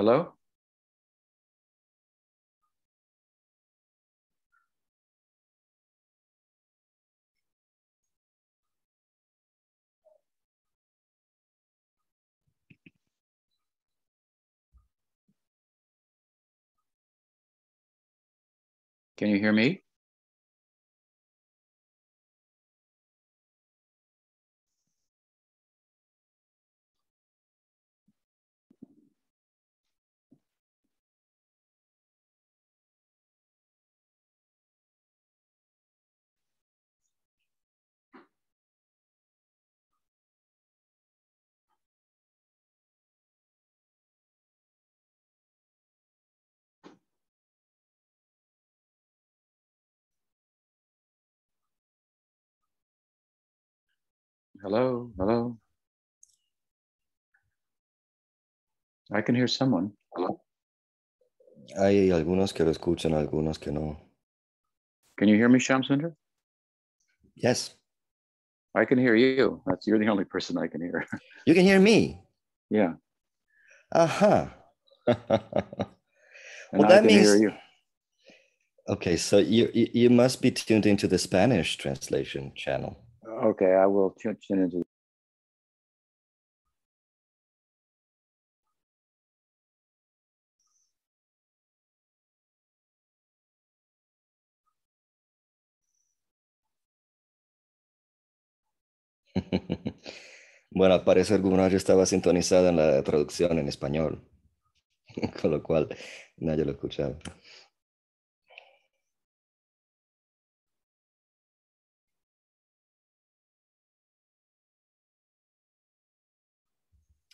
[0.00, 0.32] Hello?
[19.16, 19.82] Can you hear me?
[54.62, 55.10] Hello?
[55.16, 55.56] Hello?
[59.10, 59.92] I can hear someone.
[60.14, 60.40] Hello?
[61.78, 63.96] Hay algunos que lo escuchan, algunos que no.
[65.16, 66.14] Can you hear me, Shamsundar?
[67.36, 67.74] Yes,
[68.74, 69.62] I can hear you.
[69.66, 71.06] That's you're the only person I can hear.
[71.46, 72.20] you can hear me.
[72.70, 72.94] yeah.
[73.94, 74.54] Aha.
[76.72, 77.52] And well, that means hear you.
[78.88, 79.16] okay.
[79.16, 82.96] So you you must be tuned into the Spanish translation channel.
[83.42, 84.84] Okay, I will tune into
[100.70, 104.22] Bueno, al parecer alguna yo estaba sintonizada en la traducción en español,
[105.42, 105.88] con lo cual
[106.38, 107.18] nadie lo escuchaba.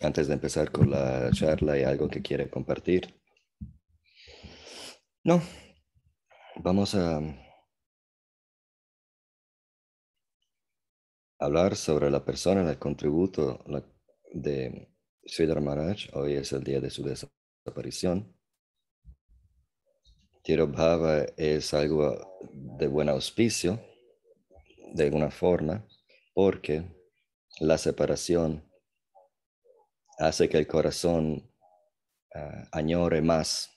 [0.00, 3.14] Antes de empezar con la charla, ¿hay algo que quiere compartir?
[5.24, 5.40] No.
[6.56, 7.20] Vamos a
[11.38, 13.64] hablar sobre la persona, el contributo
[14.32, 16.10] de Sridhar Maharaj.
[16.12, 18.36] Hoy es el día de su desaparición.
[20.42, 23.80] Tirobhava es algo de buen auspicio,
[24.92, 25.86] de alguna forma,
[26.34, 26.84] porque
[27.60, 28.66] la separación
[30.19, 31.50] hace que el corazón
[32.34, 33.71] ah, añore más.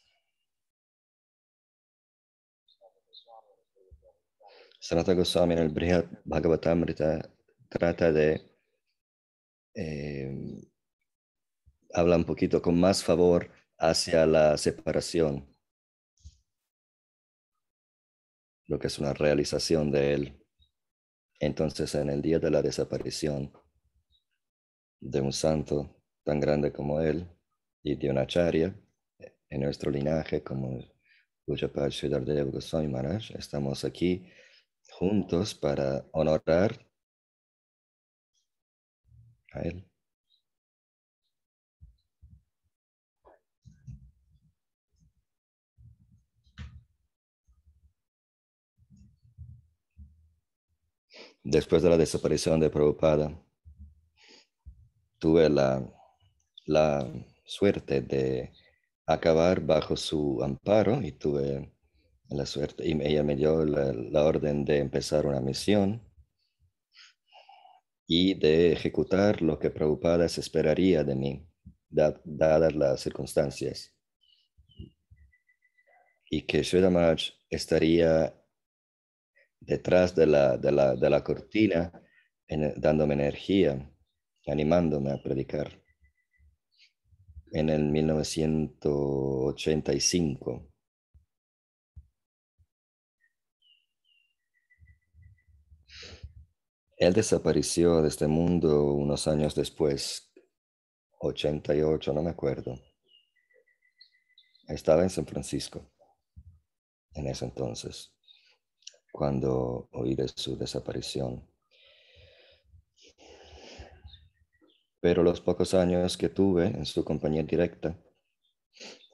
[4.79, 7.29] Sanatana Goswami en el Brihad Bhagavatamrita
[7.69, 8.41] trata de
[9.75, 10.31] eh,
[11.93, 15.55] habla un poquito con más favor hacia la separación,
[18.67, 20.45] lo que es una realización de él.
[21.39, 23.53] Entonces, en el día de la desaparición
[24.99, 25.98] de un santo
[26.29, 27.27] tan grande como él
[27.81, 28.75] y de una acharya
[29.49, 30.79] en nuestro linaje como
[31.43, 34.29] Pujapad Sridhardeva Goswami Maharaj, estamos aquí
[34.91, 36.85] juntos para honorar
[39.53, 39.83] a él.
[51.43, 53.35] Después de la desaparición de Prabhupada,
[55.17, 55.98] tuve la,
[56.69, 57.11] la
[57.45, 58.51] suerte de
[59.07, 61.73] acabar bajo su amparo y tuve
[62.29, 65.99] la suerte, y ella me dio la, orden de empezar una misión
[68.07, 71.47] y de ejecutar lo que Prabhupada se esperaría de mí,
[71.89, 73.95] da- dadas las circunstancias.
[76.29, 78.33] Y que Sridhar Maharaj estaría
[79.59, 81.91] detrás de la, de la, de la cortina,
[82.77, 83.91] dándome energía,
[84.47, 85.79] animándome a predicar.
[87.51, 90.65] En el 1985.
[96.97, 100.29] Él desapareció de este mundo unos años después,
[101.21, 102.77] 88, no me acuerdo.
[104.67, 105.89] Estaba en San Francisco
[107.13, 108.11] en ese entonces,
[109.11, 111.47] cuando oí de su desaparición.
[115.01, 117.97] Pero los pocos años que tuve en su compañía directa,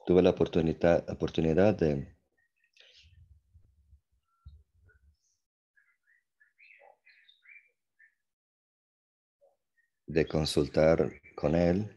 [0.06, 2.16] tuve la oportunidad, oportunidad de
[10.06, 11.96] de consultar con él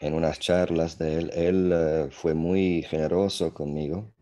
[0.00, 1.30] en unas charlas de él.
[1.34, 4.15] Él eh, fue muy generoso conmigo.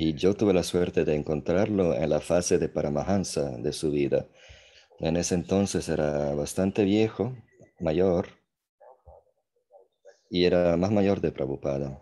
[0.00, 4.28] Y yo tuve la suerte de encontrarlo en la fase de Paramahansa de su vida.
[5.00, 7.36] En ese entonces era bastante viejo,
[7.80, 8.28] mayor,
[10.30, 12.00] y era más mayor de Prabhupada.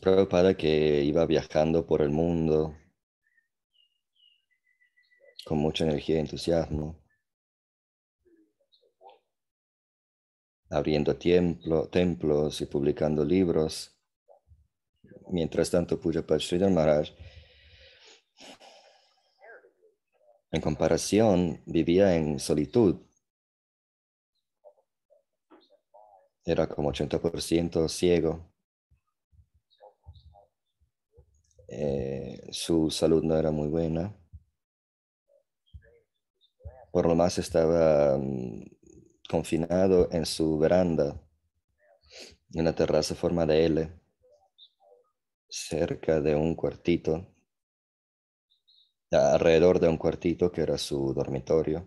[0.00, 2.76] Prabhupada que iba viajando por el mundo
[5.44, 6.98] con mucha energía y entusiasmo,
[10.68, 13.91] abriendo templos y publicando libros.
[15.32, 17.10] Mientras tanto, Puja Sridhar Maharaj,
[20.52, 22.96] en comparación, vivía en solitud.
[26.44, 28.52] Era como 80% ciego.
[31.68, 34.14] Eh, su salud no era muy buena
[36.92, 38.64] por lo más estaba mm,
[39.28, 41.20] confinado en su veranda,
[42.52, 44.01] en una terraza forma de L,
[45.52, 47.28] cerca de un cuartito,
[49.10, 51.86] alrededor de un cuartito que era su dormitorio.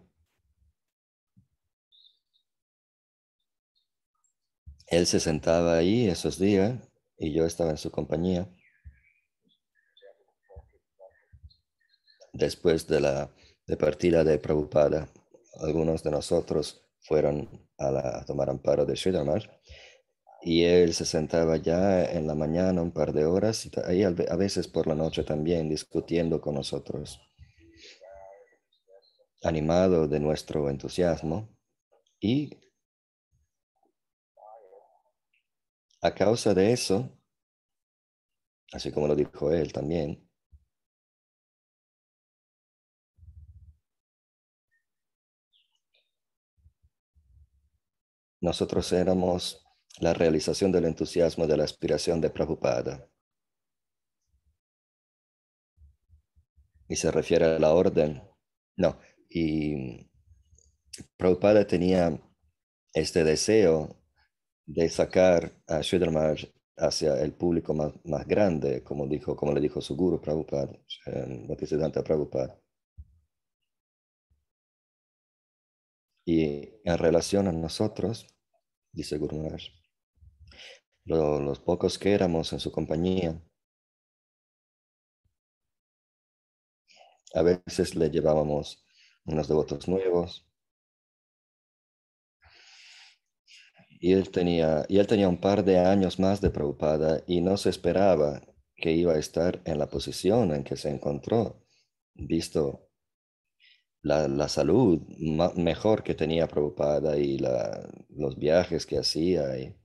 [4.87, 6.79] Él se sentaba ahí esos días
[7.17, 8.47] y yo estaba en su compañía.
[12.33, 13.33] Después de la
[13.65, 15.09] de partida de Prabhupada,
[15.59, 19.54] algunos de nosotros fueron a, tomar amparo de Sridharmar
[20.45, 24.11] y él se sentaba ya en la mañana un par de horas y ahí a
[24.11, 27.19] veces por la noche también discutiendo con nosotros,
[29.41, 31.49] animado de nuestro entusiasmo
[32.19, 32.51] y
[36.01, 37.09] a causa de eso,
[38.71, 40.21] así como lo dijo él también,
[48.41, 49.64] Nosotros éramos
[49.99, 53.09] la realización del entusiasmo de la aspiración de Prabhupada.
[56.87, 58.21] Y se refiere a la orden.
[58.77, 58.99] No,
[59.29, 60.09] y
[61.17, 62.19] Prabhupada tenía
[62.93, 64.01] este deseo
[64.65, 66.37] de sacar a Sridhar
[66.77, 70.71] hacia el público más, grande, como, dijo, como le dijo su guru Prabhupada,
[71.47, 72.59] Bhaktisiddhanta Prabhupada.
[76.25, 78.27] Y en relación a nosotros,
[78.91, 79.37] dice Guru
[81.05, 83.39] los pocos que éramos en su compañía,
[87.33, 88.83] a veces le llevábamos
[89.25, 90.47] unos devotos nuevos.
[93.99, 97.57] Y él, tenía, y él tenía un par de años más de Prabhupada y no
[97.57, 98.41] se esperaba
[98.75, 101.63] que iba a estar en la posición en que se encontró,
[102.13, 102.89] visto
[104.01, 105.01] la, salud
[105.55, 109.75] mejor que tenía preocupada y los viajes que hacía y,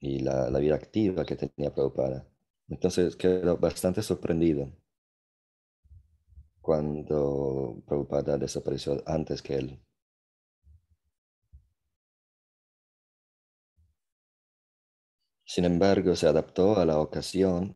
[0.00, 2.26] la, vida activa que tenía preocupada.
[2.68, 4.72] Entonces quedó bastante sorprendido
[6.60, 9.80] cuando Prabhupada desapareció antes que él.
[15.44, 17.74] Sin embargo, se adaptó a la ocasión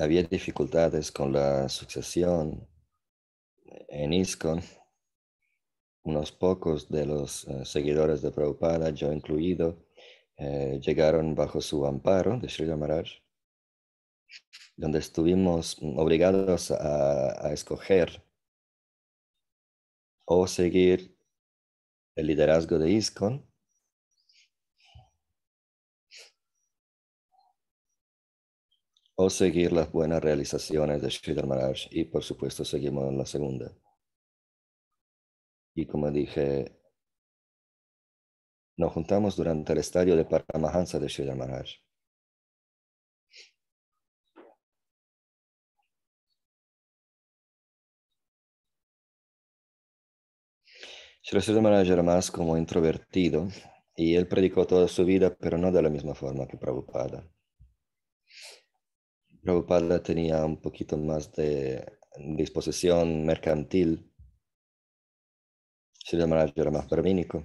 [0.00, 2.66] había dificultades con la sucesión
[3.88, 4.62] en ISKCON.
[6.04, 9.84] Unos pocos de los eh, seguidores de Prabhupada, yo incluido,
[10.38, 13.08] eh, llegaron bajo su amparo de Sri Maharaj,
[14.74, 18.24] donde estuvimos obligados a, escoger
[20.24, 21.14] o seguir
[22.14, 23.49] el liderazgo de ISKCON
[29.22, 33.70] o seguir las buenas realizaciones de Sridhar Maharaj y por supuesto seguimos la segunda.
[35.74, 36.72] Y como dije,
[38.78, 41.68] nos juntamos durante el estadio de Paramahansa de Sridhar Maharaj.
[51.22, 53.48] Sridhar Maharaj era más como introvertido
[53.94, 57.30] y él predicó toda su vida, pero no de la misma forma que Prabhupada.
[59.42, 61.84] Prabhupada tenía un poquito más de
[62.36, 64.10] disposición mercantil.
[66.04, 67.44] Sri Maharaj era más brahmínico.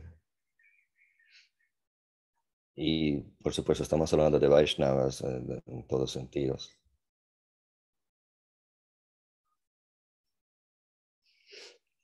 [2.76, 6.72] Y por supuesto estamos hablando de Vaishnavas eh, en todos sentidos.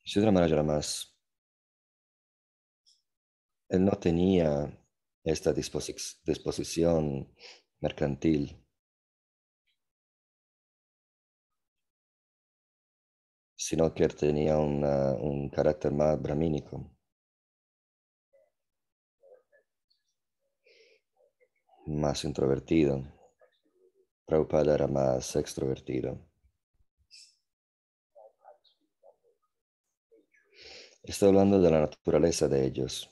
[0.03, 1.11] Sri Maharaj era más
[3.71, 4.77] él no tenía
[5.23, 7.33] esta disposición
[7.79, 8.60] mercantil.
[13.63, 16.89] Sino que tenía un carácter más brahmínico.
[21.85, 23.03] Más introvertido.
[24.25, 26.17] Prabhupada era más extrovertido.
[31.03, 33.10] Estoy hablando de la naturaleza de ellos.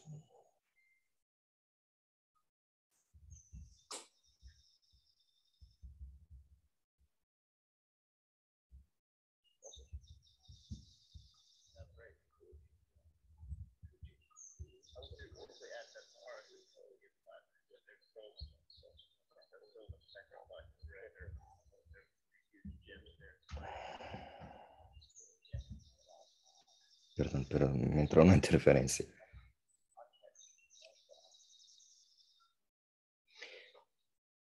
[27.49, 29.05] Pero me entró una interferencia.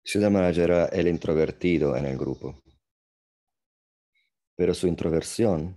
[0.03, 2.63] Ciudad Manager era el introvertido en el grupo,
[4.57, 5.77] pero su introversión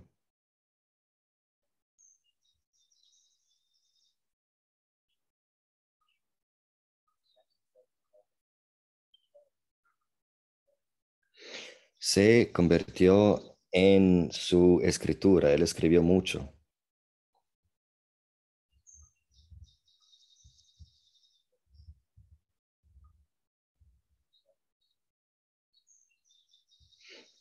[11.98, 15.52] se convirtió en su escritura.
[15.52, 16.57] Él escribió mucho.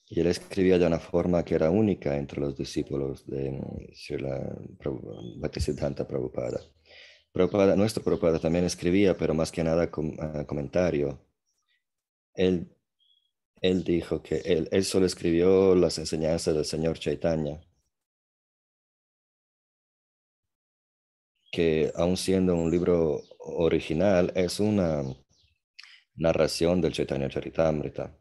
[0.10, 3.60] Y él escribía de una forma que era única entre los discípulos de
[3.94, 4.58] Srila
[5.40, 6.62] Bhaktisiddhanta Prabhupada.
[7.34, 7.76] Prabhupada.
[7.76, 11.20] Nuestro Prabhupada también escribía, pero más que nada con, ah, comentario.
[12.36, 12.70] Él,
[13.62, 17.62] él dijo que él, él solo escribió las enseñanzas del Señor Chaitanya.
[21.52, 25.04] Que aun siendo un libro original, es una
[26.16, 28.18] narración del Chaitanya Charitamrita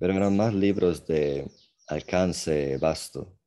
[0.00, 1.46] pero eran más libros de
[1.88, 3.38] alcance vasto.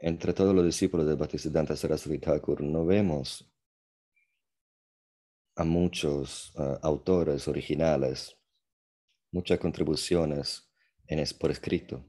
[0.00, 3.52] Entre todos los discípulos de Bhaktisiddhanta Saraswati Thakur no vemos
[5.56, 8.34] a muchos uh, autores originales,
[9.30, 10.70] muchas contribuciones
[11.06, 12.02] en es, por escrito.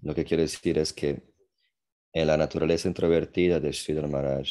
[0.00, 1.33] Lo que quiere decir es que
[2.14, 4.48] en la naturaleza introvertida de Sridhar Maharaj,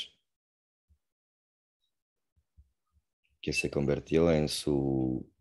[3.41, 5.31] que se convirtió en, su,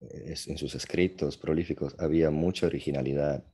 [0.00, 3.44] en sus escritos prolíficos, había mucha originalidad.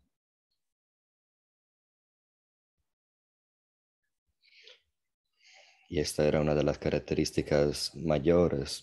[5.89, 8.83] Y esta era una de las características mayores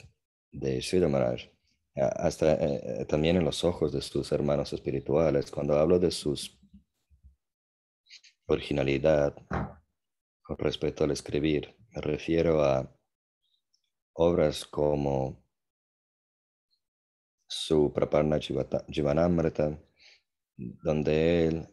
[0.51, 1.43] de Sridhar Maharaj.
[1.95, 5.51] Hasta eh, eh, también en los ojos de sus hermanos espirituales.
[5.51, 6.59] Cuando hablo de sus
[8.47, 9.35] originalidad
[10.41, 11.75] con respecto al escribir.
[11.91, 12.93] Me refiero a
[14.13, 15.43] obras como
[17.47, 19.79] su Praparna Jivanamrita,
[20.57, 21.69] donde él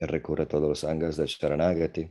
[0.00, 2.10] recurre a todos los angas de Sharanagati.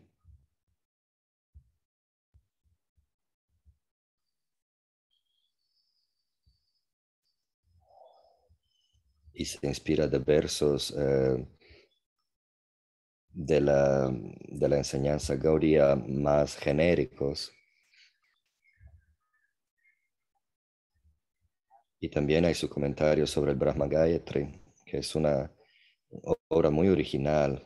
[9.36, 11.48] Y se inspira de versos eh,
[13.34, 17.52] de la, de la enseñanza Gaudiya más genéricos.
[22.00, 25.52] Y también hay su comentario sobre el Brahma Gayatri, que es una
[26.50, 27.66] obra muy original.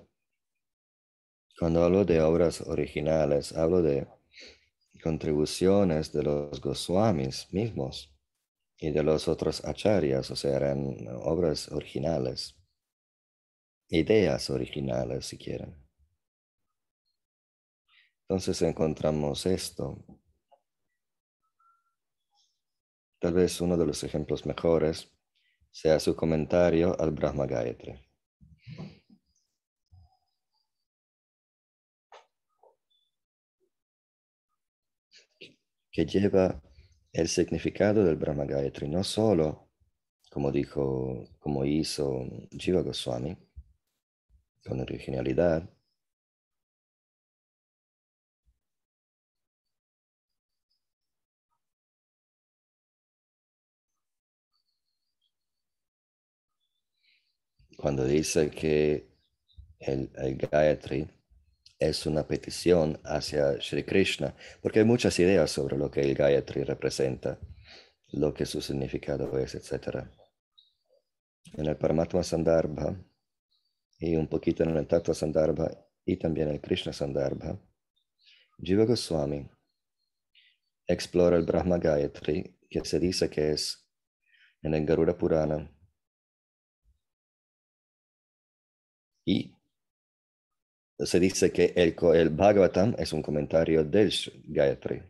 [1.60, 4.08] Cuando hablo de obras originales, hablo de
[5.04, 8.14] contribuciones de los Goswamis mismos
[8.78, 12.57] y de los otros acharyas, o sea, eran obras originales
[13.89, 15.75] ideas originales, si quieren.
[18.22, 20.03] Entonces encontramos esto.
[23.20, 25.12] Tal vez uno de los ejemplos mejores
[25.72, 28.03] sea su comentario al Brahma Gayatri.
[35.91, 36.62] que lleva
[37.12, 39.67] el significado del Brahma Gayatri, no solo
[40.29, 43.36] como dijo, como hizo Jiva Goswami,
[44.68, 45.64] con originalidad,
[57.78, 59.08] cuando dice que
[59.80, 61.08] el, el Gayatri
[61.80, 66.64] es una petición hacia Sri Krishna, porque hay muchas ideas sobre lo que el Gayatri
[66.64, 67.40] representa,
[68.14, 70.08] lo que su significado es, etc.
[71.54, 72.98] En el Paramatma Sandarbha
[74.00, 75.70] y un poquito en el Tattva Sandarbha
[76.06, 77.60] y también el Krishna Sandarbha,
[78.60, 79.50] Jiva Goswami
[80.88, 83.88] explora el Brahma Gayatri, que se dice que es
[84.62, 85.70] en el Garuda Purana
[89.25, 89.54] y
[91.00, 94.12] se dice que el, el Bhagavatam es un comentario del
[94.46, 95.04] Gayatri.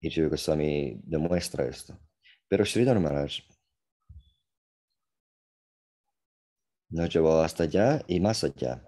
[0.00, 1.98] Y Jiva Goswami demuestra esto.
[2.48, 3.40] Pero Sridhar Maharaj
[6.90, 8.84] nos llevó hasta allá y más allá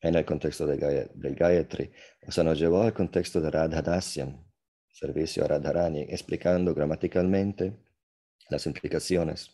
[0.00, 1.92] en el contexto del Gayatri.
[2.26, 4.44] O sea, nos llevó al contexto de Radhadasyam,
[4.92, 7.76] servicio a Radharani, explicando gramaticalmente
[8.48, 9.50] las implicaciones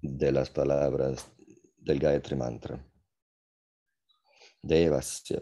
[0.00, 1.26] de las palabras
[1.76, 2.84] del Gayatri Mantra.
[4.62, 5.40] Devasya.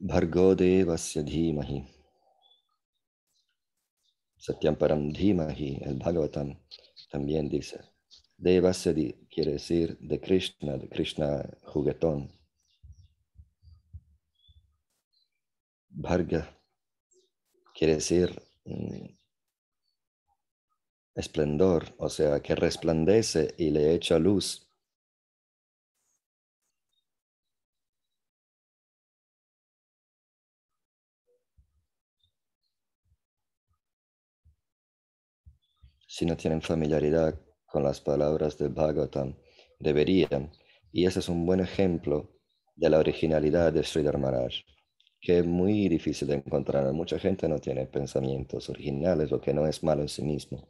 [0.00, 1.97] Bhargo Devasya Dhimahi.
[4.60, 6.58] El Bhagavatam,
[7.10, 7.80] también dice.
[8.36, 8.94] Devasya
[9.28, 12.32] quiere decir de Krishna, de Krishna juguetón.
[15.90, 16.56] Bharga
[17.74, 18.40] quiere decir
[21.14, 24.67] esplendor, o sea, que resplandece y le echa luz.
[36.10, 39.36] Si no tienen familiaridad con las palabras del Bhagavatam,
[39.78, 40.50] deberían,
[40.90, 42.32] y ese es un buen ejemplo
[42.76, 44.54] de la originalidad de Sridhar Maharaj,
[45.20, 46.90] que es muy difícil de encontrar.
[46.94, 50.66] Mucha gente no tiene pensamientos originales, lo que no es malo en sí mismo.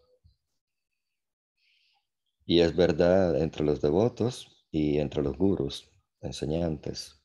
[2.44, 5.88] Y es verdad entre los devotos y entre los gurus,
[6.20, 7.22] enseñantes.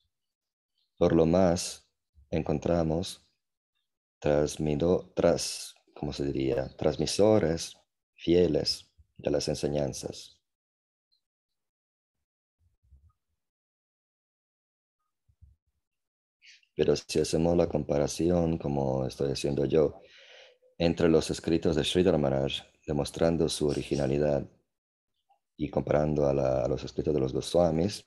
[0.97, 1.89] Por lo más,
[2.30, 3.28] encontramos
[4.19, 6.69] transmido, tras, ¿cómo se diría?
[6.78, 7.76] Transmisores
[8.23, 10.39] fieles de las enseñanzas.
[16.75, 20.01] Pero si hacemos la comparación, como estoy haciendo yo,
[20.77, 24.49] entre los escritos de Sridhar Maharaj, demostrando su originalidad,
[25.57, 28.05] y comparando a, los escritos de los Goswamis,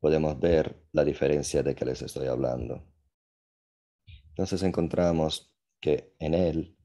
[0.00, 2.86] podemos ver la diferencia de que les estoy hablando.
[4.28, 6.77] Entonces encontramos que en él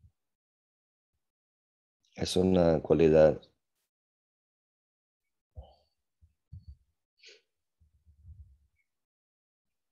[2.15, 3.41] es una cualidad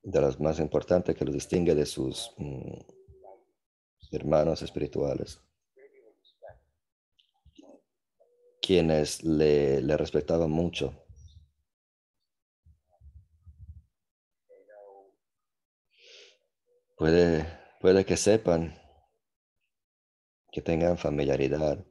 [0.03, 2.79] de las más importantes que lo distingue de sus mm,
[4.11, 5.39] hermanos espirituales.
[8.61, 10.93] quienes le, le respetaban mucho.
[16.95, 17.45] Puede,
[17.81, 18.79] puede que sepan,
[20.51, 21.83] que tengan familiaridad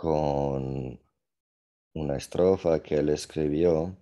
[0.00, 1.00] con
[1.94, 3.96] una estrofa que él escribió,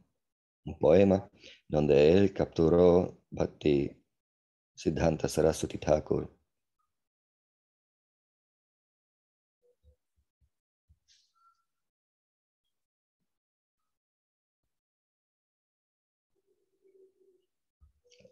[0.67, 1.27] un poema,
[1.69, 3.91] donde él capturó Bhakti
[4.75, 6.29] Siddhanta Saraswati Thakur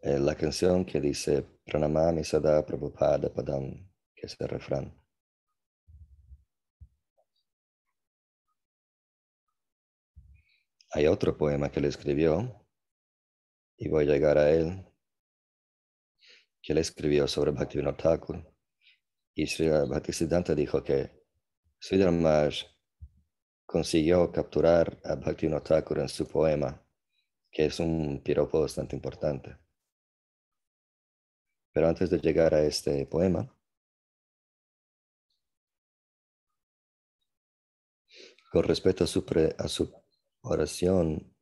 [0.02, 5.03] Eh, la canción que dice Pranamami Sada Prabhupada Padam, que es el refrán.
[10.96, 12.64] Hay otro poema que le escribió,
[13.76, 14.86] y voy a llegar a él,
[16.62, 18.48] que le escribió sobre Bhaktivinoda Thakur.
[19.34, 21.10] Y Sri Bhaktisiddhanta dijo que
[21.80, 22.66] Sri Maharaj
[23.66, 26.80] consiguió capturar a Bhaktivinoda Thakur en su poema,
[27.50, 29.58] que es un piropo bastante importante.
[31.72, 33.52] Pero antes de llegar a este poema,
[38.52, 39.24] con respecto a su,
[39.58, 40.03] a su
[40.44, 41.34] oración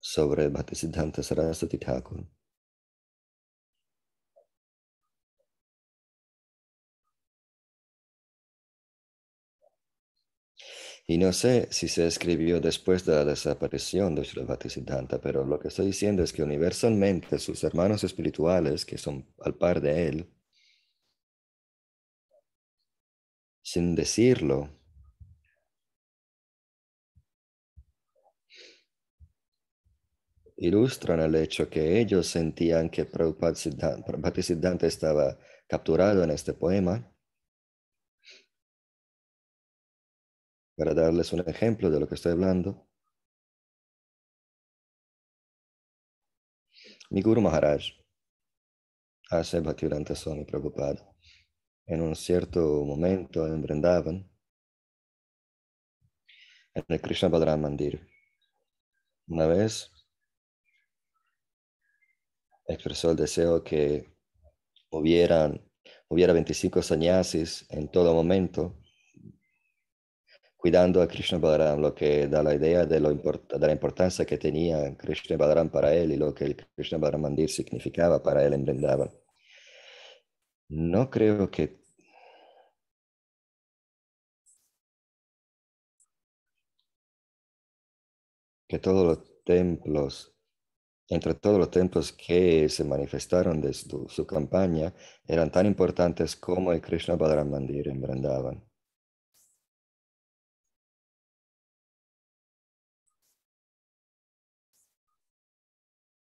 [0.00, 2.26] sobre Bhaktisiddhanta Saraswati Thakur,
[11.06, 15.58] Y no sé si se escribió después de la desaparición de Srila Bhaktisiddhanta, pero lo
[15.58, 20.32] que estoy diciendo es que universalmente sus hermanos espirituales, que son al par de él,
[23.62, 24.70] sin decirlo,
[30.62, 37.12] ilustran el hecho que ellos sentían que Bhaktisiddhanta estaba capturado en este poema
[40.76, 42.88] para darles un ejemplo de lo que estoy hablando.
[47.10, 47.82] Mi Guru Maharaj
[49.30, 51.12] hace Bhaktivedanta Swami Prabhupada
[51.86, 54.30] en un cierto momento en Vrindavan,
[56.74, 58.08] en el Krishna Balaram Mandir.
[59.26, 59.90] Una vez
[62.72, 64.06] expresó el deseo que
[64.90, 65.60] hubieran,
[66.08, 68.78] hubiera 25 sannyasis en todo momento
[70.62, 74.38] cuidando a Krishna Balaram, lo que da la idea de, lo de la importancia que
[74.38, 78.52] tenía Krishna Balaram para él y lo que el Krishna Balaram Mandir significaba para él
[78.54, 79.10] en Vrindavan.
[80.68, 81.82] No creo que
[88.72, 90.34] que todos los templos,
[91.14, 94.94] entre todos los templos que se manifestaron de su, campaña,
[95.26, 98.64] eran tan importantes como el Krishna Balaram Mandir en Vrindavan.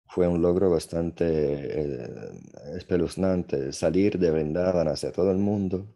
[0.09, 2.09] fue un logro bastante eh,
[2.77, 5.87] espeluznante salir de Vrindavan hacia todo el mundo.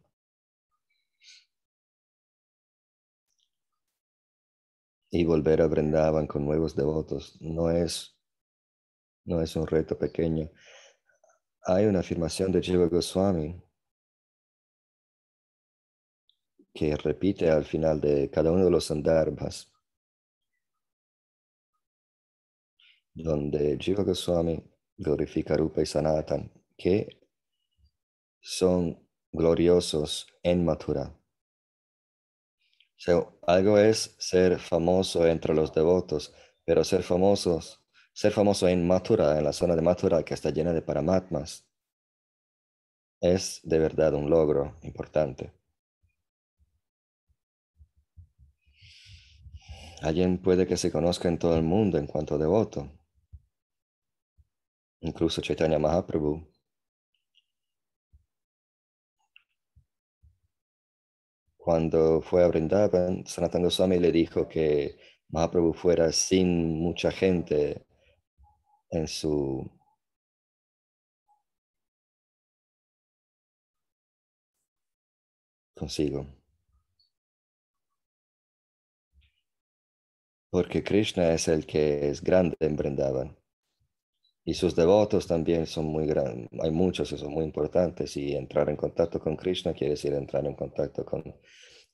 [5.12, 8.19] Y volver a Vrindavan con nuevos devotos no es,
[9.24, 10.50] no es un reto pequeño.
[11.66, 13.62] Hay una afirmación de Jiva Goswami
[16.72, 19.70] que repite al final de cada uno de los sandarbhas
[23.14, 24.62] donde Jiva Goswami
[24.96, 27.20] glorifica Rupa y Sanatan, que
[28.40, 28.98] son
[29.32, 31.16] gloriosos en Mathura.
[33.46, 37.79] algo es ser famoso entre los devotos, pero ser famosos,
[38.20, 41.66] ser famoso en Mathura, en la zona de Mathura que está llena de paramatmas,
[43.18, 45.54] es de verdad un logro importante.
[50.02, 52.90] Alguien puede que se conozca en todo el mundo en cuanto devoto,
[55.00, 56.46] incluso Chaitanya Mahaprabhu.
[61.56, 64.98] Cuando fue a Vrindavan, Sanatana Goswami le dijo que
[65.30, 67.86] Mahaprabhu fuera sin mucha gente
[68.90, 69.68] en su
[75.74, 76.26] consigo.
[80.50, 83.36] Porque Krishna es el que es grande en Vrindavan.
[84.44, 88.16] Y sus devotos también son muy grandes, hay muchos y son muy importantes.
[88.16, 91.22] Y entrar en contacto con Krishna quiere decir entrar en contacto con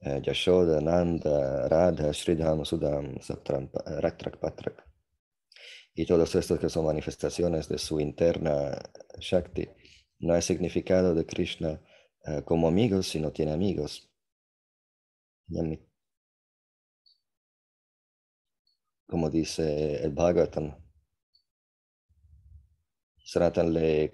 [0.00, 3.14] eh, Yashoda, Nanda, Radha, Sridham, Sudam,
[4.40, 4.85] Patrak.
[5.98, 8.78] Y todos estos que son manifestaciones de su interna
[9.18, 9.66] Shakti.
[10.18, 11.80] No hay significado de Krishna
[12.26, 14.12] eh, como amigos si no tiene amigos.
[19.06, 20.76] Como dice el Bhagavatam,
[23.24, 24.12] Sanatan le,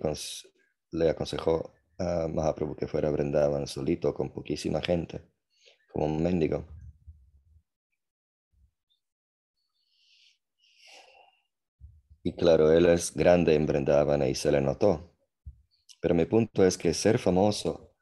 [0.92, 5.21] le aconsejó a Mahaprabhu que fuera a Vrindavan solito con poquísima gente,
[5.92, 6.82] como un mendigo.
[12.24, 15.12] Y claro, él es grande en Vrindavan y se le notó.
[16.00, 17.94] Pero mi punto es que ser famoso,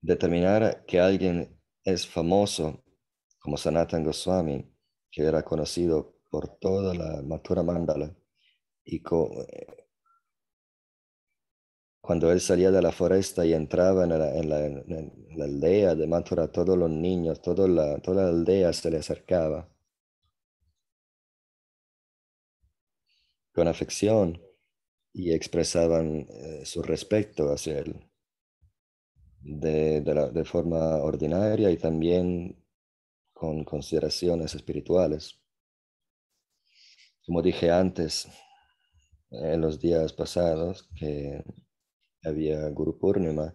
[0.00, 2.84] determinar que alguien es famoso,
[3.38, 4.72] como Sanatan Goswami,
[5.10, 8.16] que era conocido por toda la Mathura Mandala,
[8.84, 9.66] y eh,
[12.00, 16.90] cuando él salía de la foresta y entraba en la, aldea de Mathura, todos los
[16.90, 19.71] niños, toda la, toda la aldea se le acercaba
[23.52, 24.40] con afección
[25.12, 28.12] y expresaban eh, su respeto hacia él
[29.42, 32.64] de, forma ordinaria y también
[33.32, 35.40] con consideraciones espirituales.
[37.26, 38.28] Como dije antes,
[39.30, 41.42] en los días pasados que
[42.24, 43.54] había Guru Purnima,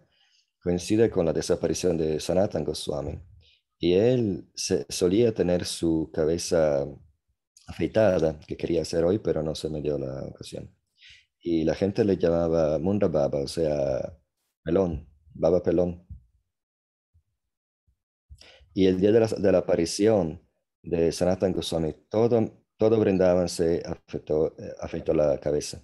[0.62, 3.20] coincide con la desaparición de Sanatan Goswami.
[3.80, 4.50] Y él
[4.90, 6.86] solía tener su cabeza
[7.68, 10.70] afeitada, que quería hacer hoy, pero no se me dio la ocasión.
[11.42, 14.18] Y la gente le llamaba Munda Baba, o sea,
[14.64, 16.06] pelón, baba pelón.
[18.74, 20.42] Y el día de la, de la aparición
[20.84, 25.82] de Sanatan Goswami, todo, todo Brindavan se afectó, eh, afectó la cabeza.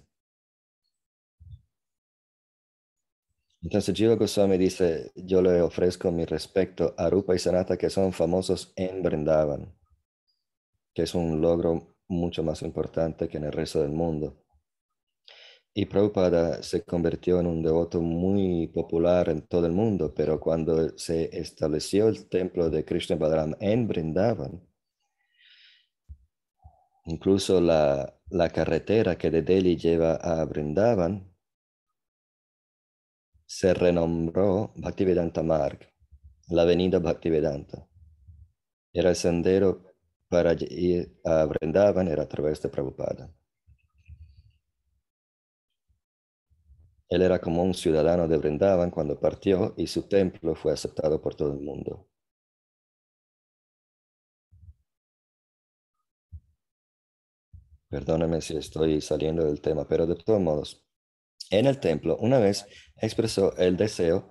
[3.62, 8.12] Entonces Jiva Goswami dice, yo le ofrezco mi respeto a Rupa y Sanata que son
[8.12, 9.74] famosos en Brindavan,
[10.94, 14.44] que es un logro mucho más importante que en el resto del mundo.
[15.74, 20.96] Y Prabhupada se convirtió en un devoto muy popular en todo el mundo, pero cuando
[20.96, 24.62] se estableció el templo de Krishna Balaram en Brindavan,
[27.06, 31.34] incluso la, la carretera que de Delhi lleva a Brindavan
[33.44, 35.92] se renombró Bhaktivedanta Marg,
[36.48, 37.88] la avenida Bhaktivedanta.
[38.92, 39.93] Era el sendero
[40.28, 43.30] para ir a Brindavan, era a través de Prabhupada.
[47.08, 51.34] Él era como un ciudadano de Brindavan cuando partió y su templo fue aceptado por
[51.34, 52.08] todo el mundo.
[57.88, 60.84] Perdóname si estoy saliendo del tema, pero de todos modos,
[61.50, 64.30] en el templo una vez expresó el deseo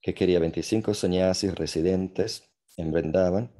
[0.00, 2.42] que quería 25 sannyasis residentes
[2.76, 3.54] en Vrindavan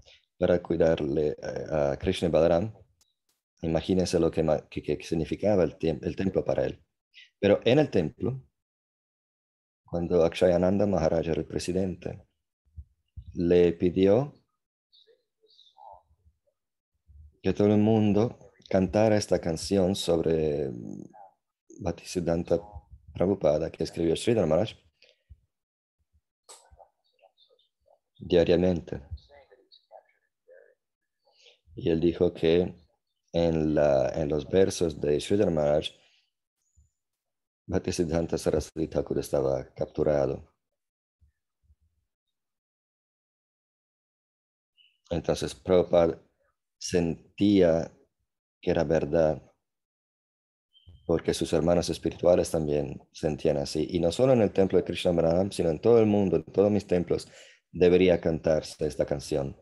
[0.45, 2.71] para cuidarle eh, a Krishna Balaram.
[3.63, 4.43] Imagínense lo que,
[5.01, 6.85] significaba el, el templo para él.
[7.41, 8.43] Pero en el templo
[9.87, 12.27] cuando Akshayananda Maharaj era el presidente,
[13.33, 14.35] le pidió
[17.43, 20.71] que todo el mundo cantara esta canción sobre
[21.81, 22.61] Bhaktisiddhanta
[23.15, 24.73] Prabhupada que escribió Sridhar Maharaj
[28.19, 29.14] diariamente.
[31.77, 32.75] Y él dijo que
[33.33, 35.91] en, la, en los versos de Sridhar Maharaj
[37.67, 40.53] Bhaktisiddhanta Saraswati Thakur estaba capturado.
[45.11, 46.21] Entonces Prabhupada
[46.79, 47.91] sentía
[48.61, 49.43] que era verdad,
[51.07, 53.87] porque sus hermanos espirituales también sentían así.
[53.91, 56.45] Y no solo en el templo de Krishna Maranam, sino en todo el mundo, en
[56.45, 57.29] todos mis templos,
[57.73, 59.57] debería cantarse esta canción.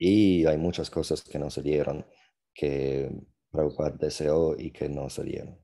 [0.00, 2.04] Y hay muchas cosas que no se dieron,
[2.52, 3.08] que
[3.52, 5.60] Prabhupada deseó y que no se dieron.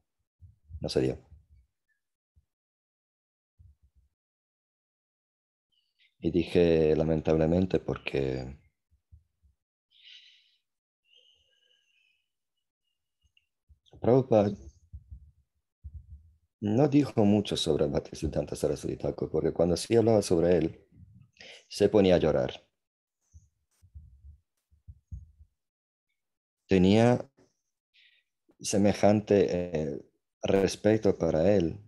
[0.80, 1.18] No se dio.
[6.20, 8.58] Y dije lamentablemente porque
[14.00, 14.52] Prabhupada
[16.60, 20.86] no dijo mucho sobre Bhaktisiddhanta Saraswati Thakur, porque cuando sí hablaba sobre él,
[21.68, 22.62] se ponía a llorar.
[26.68, 27.24] Tenía
[28.60, 30.00] semejante eh,
[30.42, 31.80] respeto para él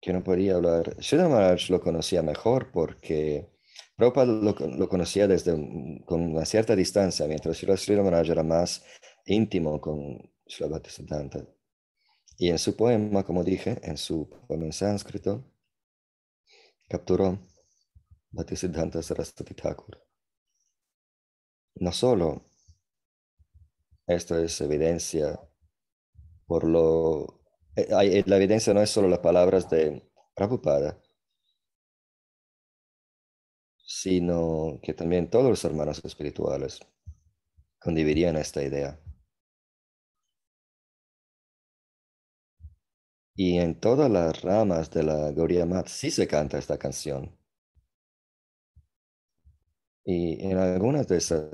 [0.00, 0.96] que no podía hablar.
[1.00, 3.48] Sridhar Maharaj lo conocía mejor porque
[3.96, 5.52] Prabhupada lo, conocía desde
[6.04, 8.84] con una cierta distancia, mientras Sridhar Maharaj era más
[9.24, 11.46] íntimo con Srila Bhaktisiddhanta.
[12.36, 15.44] Y en su poema, como dije, en su poema en sánscrito,
[16.88, 17.38] capturó
[18.30, 20.03] Bhaktisiddhanta Saraswati Thakur.
[21.76, 22.42] No solo
[24.06, 25.38] esto es evidencia
[26.46, 27.40] por lo
[27.76, 30.02] eh, eh, la evidencia no es solo las palabras de
[30.34, 31.00] Prabhupada,
[33.86, 36.80] sino que también todos los hermanos espirituales
[37.78, 39.00] condividirían esta idea.
[43.36, 47.38] Y en todas las ramas de la Gaudiya Mat sí se canta esta canción.
[50.04, 51.44] Y en algunas de esas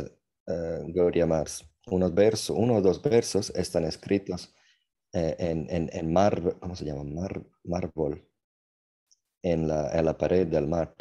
[0.46, 4.54] uh, Mats, unos versos, uno o dos versos están escritos
[5.12, 7.04] eh, en, en, en, mar, ¿cómo se llama?
[7.04, 8.28] Mar, mármol,
[9.42, 10.94] en la, en la pared del mar.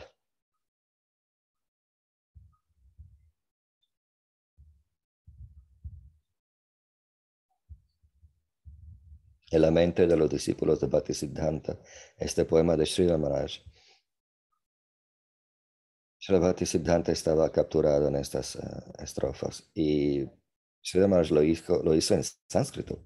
[9.51, 11.77] En la mente de los discípulos de Bhaktisiddhanta,
[12.17, 13.59] este poema de Sri Maharaj.
[16.37, 20.29] Bhaktisiddhanta estaba capturado en estas uh, estrofas y
[20.81, 23.03] Sri Maharaj lo hizo, lo hizo en sánscrito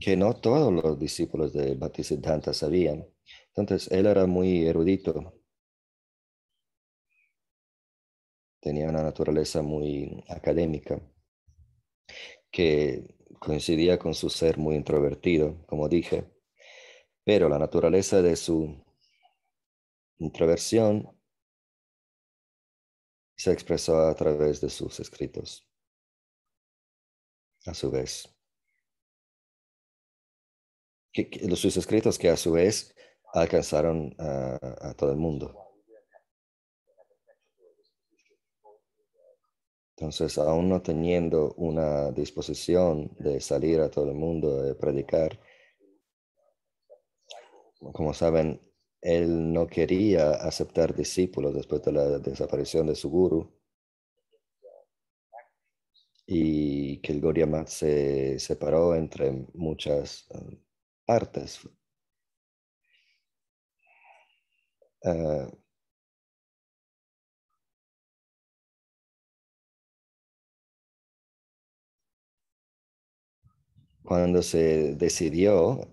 [0.00, 3.06] que no todos los discípulos de Bhaktisiddhanta sabían.
[3.54, 5.34] Entonces, él era muy erudito.
[8.60, 11.00] Tenía una naturaleza muy académica
[12.50, 16.24] que coincidía con su ser muy introvertido, como dije,
[17.24, 18.82] pero la naturaleza de su
[20.20, 21.08] introversión
[23.36, 25.66] se expresó a través de sus escritos.
[27.66, 28.26] A su vez,
[31.12, 32.94] que, que, sus escritos que a su vez
[33.34, 35.54] alcanzaron a, a todo el mundo.
[39.96, 45.38] Entonces, aún no teniendo una disposición de salir a todo el mundo, de predicar,
[47.92, 48.69] como saben,
[49.02, 53.52] él no quería aceptar discípulos después de la desaparición de su guru
[56.26, 60.56] y que el Gaudiya se separó entre muchas uh,
[61.04, 61.60] partes.
[65.04, 65.50] Uh,
[74.02, 75.88] cuando se decidió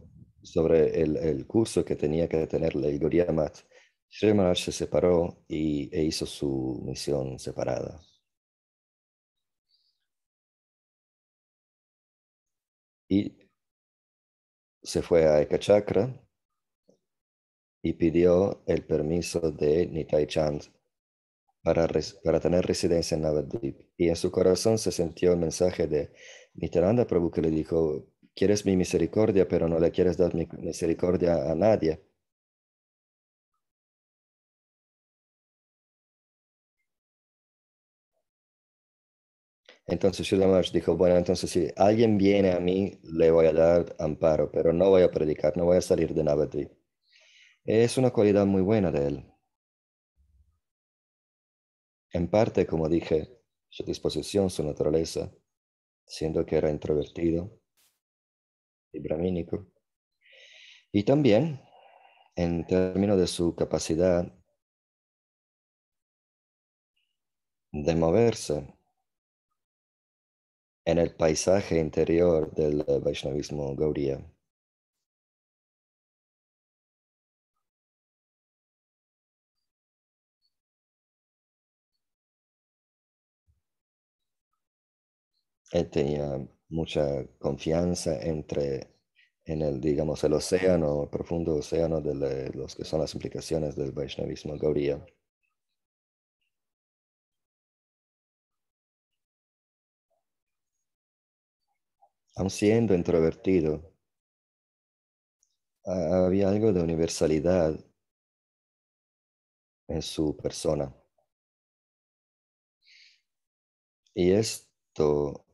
[0.52, 3.60] sobre el, el, curso que tenía que tener el Gaudiya Math,
[4.10, 8.02] se separó y, e hizo su misión separada.
[13.10, 13.38] Y
[14.82, 16.22] se fue a Ekachakra
[17.82, 20.64] y pidió el permiso de Nitai Chand
[21.62, 21.88] para,
[22.24, 23.82] para tener residencia en Navadvip.
[23.98, 26.12] Y en su corazón se sintió el mensaje de
[26.56, 28.08] Nityananda Prabhu que le dijo,
[28.38, 31.94] quieres mi misericordia, pero no le quieres dar mi misericordia a nadie.
[39.88, 44.52] Entonces Shuddha dijo, bueno, entonces si alguien viene a mí, le voy a dar amparo,
[44.52, 46.72] pero no voy a predicar, no voy a salir de Navadvip.
[47.66, 49.26] Es una cualidad muy buena de él.
[52.12, 55.32] En parte, como dije, su disposición, su naturaleza,
[56.06, 57.60] siendo que era introvertido
[58.94, 59.68] y.
[60.92, 61.62] Y también,
[62.36, 64.32] en términos de su capacidad
[67.86, 68.58] de moverse
[70.86, 74.22] en el paisaje interior del Vaishnavismo Gaudiya.
[85.72, 88.88] Él tenía mucha confianza entre
[89.46, 93.92] en el, digamos, el océano, el profundo océano de los que son las implicaciones del
[93.92, 95.06] Vaishnavismo Gaudiya.
[102.38, 103.94] Aun siendo introvertido,
[105.86, 107.80] había algo de universalidad
[109.90, 110.94] en su persona.
[114.14, 115.47] Y esto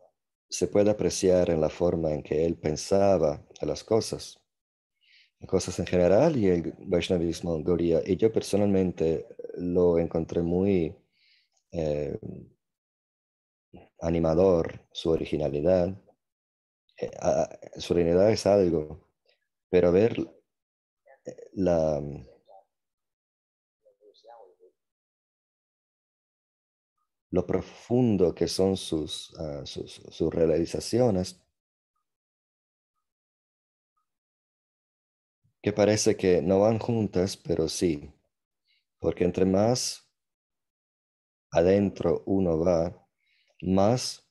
[0.53, 4.39] se puede apreciar en la forma en que él pensaba a las cosas,
[5.47, 8.01] cosas en general y el Vaishnavismo Gaudiya.
[8.05, 9.25] Y yo personalmente
[9.57, 10.95] lo encontré muy
[11.71, 12.19] eh,
[13.99, 15.97] animador, su originalidad
[16.97, 17.09] eh,
[17.77, 19.09] su realidad es algo,
[19.69, 20.15] pero ver
[21.25, 21.99] eh, la,
[27.34, 31.41] lo profundo que son sus, ah, sus, sus realizaciones,
[35.63, 38.13] que parece que no van juntas, pero sí,
[39.00, 40.08] porque entre más
[41.50, 43.04] adentro uno va,
[43.63, 44.30] más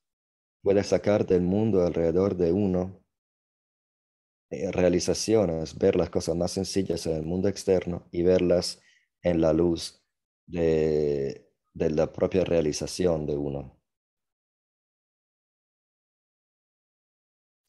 [0.62, 3.04] puede sacar del mundo alrededor de uno
[4.50, 8.80] eh, realizaciones, ver las cosas más sencillas en el mundo externo y verlas
[9.22, 10.04] en la luz
[10.46, 13.76] de, de la propia realización de uno.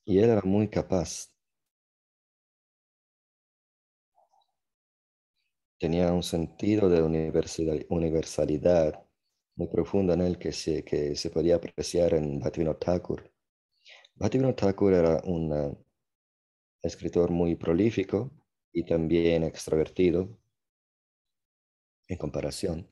[0.06, 1.30] Y él era muy capaz.
[5.80, 7.04] Tenía un sentido de
[7.90, 9.06] universalidad
[9.56, 13.32] muy profunda en él que se, que se podía apreciar en Bhaktivinoda Thakur.
[14.16, 15.78] Bhaktivinoda Thakur era un eh,
[16.84, 18.30] escritor muy prolífico
[18.72, 20.38] y también extrovertido
[22.08, 22.88] en comparación.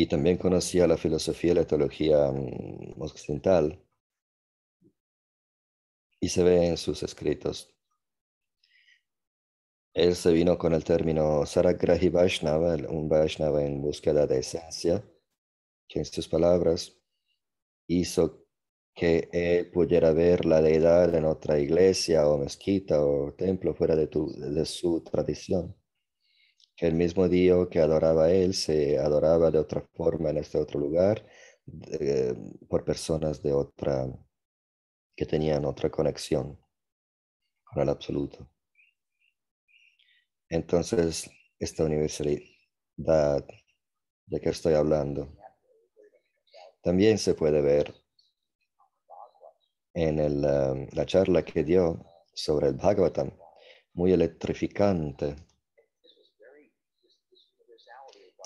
[0.00, 3.84] Y también conocía la filosofía y la teología mm, occidental
[6.20, 7.74] y se ve en sus escritos.
[9.92, 15.04] Él se vino con el término Saragrahi Vaishnava, un Vaishnava en búsqueda de esencia,
[15.88, 16.96] que en sus palabras
[17.88, 18.46] hizo
[18.94, 24.06] que él pudiera ver la deidad en otra iglesia o mezquita o templo fuera de,
[24.06, 25.77] de su tradición.
[26.80, 31.26] El mismo Dios que adoraba él se adoraba de otra forma en este otro lugar
[32.68, 34.06] por personas de otra
[35.16, 36.58] que tenían otra conexión
[37.64, 38.48] con el absoluto.
[40.48, 43.44] Entonces, esta universalidad
[44.26, 45.36] de que estoy hablando
[46.82, 47.92] también se puede ver
[49.94, 53.32] en um, la charla que dio sobre el Bhagavatam,
[53.94, 55.34] muy electrificante.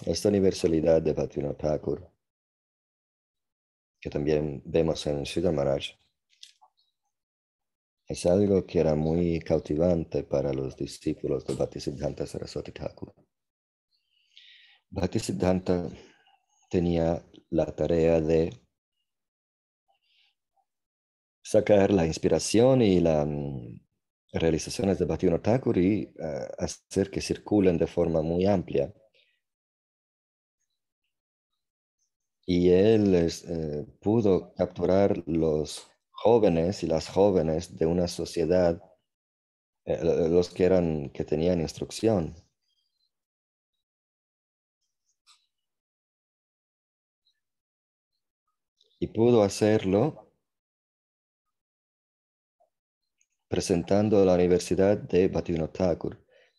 [0.05, 2.11] Esta universalidad de Bhaktivinoda Thakur,
[4.01, 5.91] que también vemos en Sridhar Maharaj,
[8.09, 13.15] es algo que era muy cautivante para los discípulos de Bhaktisiddhanta Saraswati Thakur.
[14.91, 15.89] Bhaktisiddhanta
[16.69, 18.53] tenía la tarea de
[21.41, 23.29] sacar la inspiración y las
[24.33, 28.93] realizaciones de Bhaktivinoda Thakur y eh, hacer que circulen de forma muy amplia.
[32.47, 38.81] Y él eh, pudo capturar los jóvenes y las jóvenes de una sociedad,
[39.85, 42.35] eh, los que eran, que tenían instrucción.
[49.01, 50.33] Y pudo hacerlo
[53.47, 56.19] presentando la Universidad de Bhaktivinoda Thakur,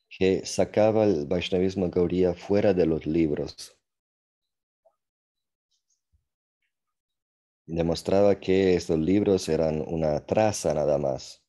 [0.09, 3.75] que sacaba el Vaishnavismo Gaudiya fuera de los libros.
[7.65, 11.43] Demostraba que estos libros eran una traza nada más,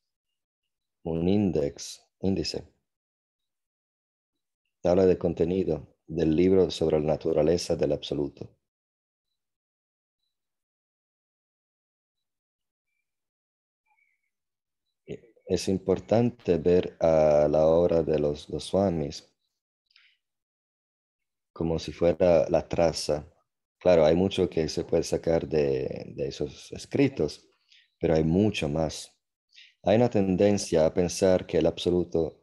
[1.03, 2.67] un índice, índice.
[4.83, 8.49] Habla de contenido del libro sobre la naturaleza del absoluto.
[15.47, 19.31] Es importante ver a la obra de los Goswamis
[21.53, 23.25] como si fuera la traza
[23.85, 27.47] Claro, hay mucho que se puede sacar de, esos escritos,
[27.99, 29.15] pero hay mucho más.
[29.83, 32.41] Hay una tendencia a pensar que el absoluto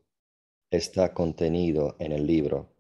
[0.71, 2.77] está contenido en el libro.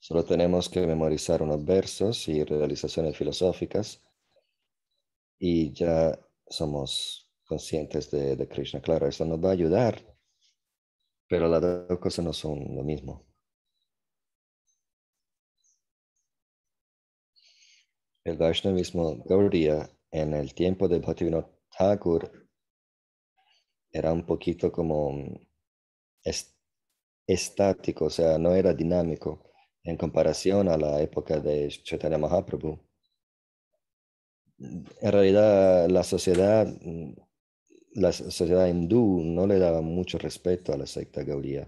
[0.00, 4.02] Solo tenemos que memorizar unos versos y realizaciones filosóficas
[5.38, 8.82] y ya somos conscientes de, de Krishna.
[8.82, 9.98] Claro, eso nos va a ayudar,
[11.26, 13.27] pero las dos cosas no son lo mismo.
[18.28, 22.30] El Vaishnavismo Gaudiya en el tiempo de Bhaktivinoda Thakur
[23.90, 25.40] era un poquito como
[27.26, 29.50] estático, o sea, no era dinámico
[29.82, 32.78] en comparación a la época de Chaitanya Mahaprabhu.
[34.58, 36.66] En realidad, la sociedad,
[37.94, 41.66] la sociedad hindú no le daba mucho respeto a la secta Gaudiya.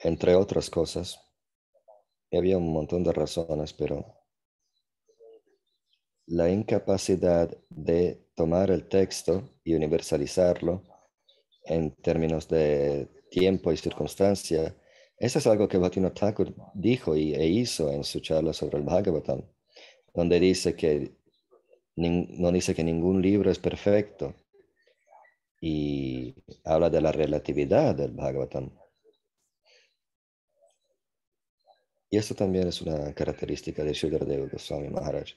[0.00, 1.20] Entre otras cosas.
[2.32, 4.04] había un montón de razones, pero
[6.26, 10.82] la incapacidad de tomar el texto y universalizarlo
[11.64, 14.74] en términos de tiempo y circunstancia,
[15.18, 18.84] eso es algo que Bhatino Thakur dijo y, e hizo en su charla sobre el
[18.84, 19.42] Bhagavatam,
[20.14, 21.12] donde dice que
[21.96, 24.34] no dice que ningún libro es perfecto
[25.60, 26.34] y
[26.64, 28.70] habla de la relatividad del Bhagavatam.
[32.10, 35.28] Y esto también es una característica de Sridhar Goswami Maharaj.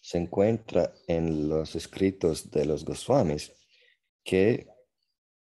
[0.00, 3.52] Se encuentra en los escritos de los Goswamis
[4.24, 4.66] que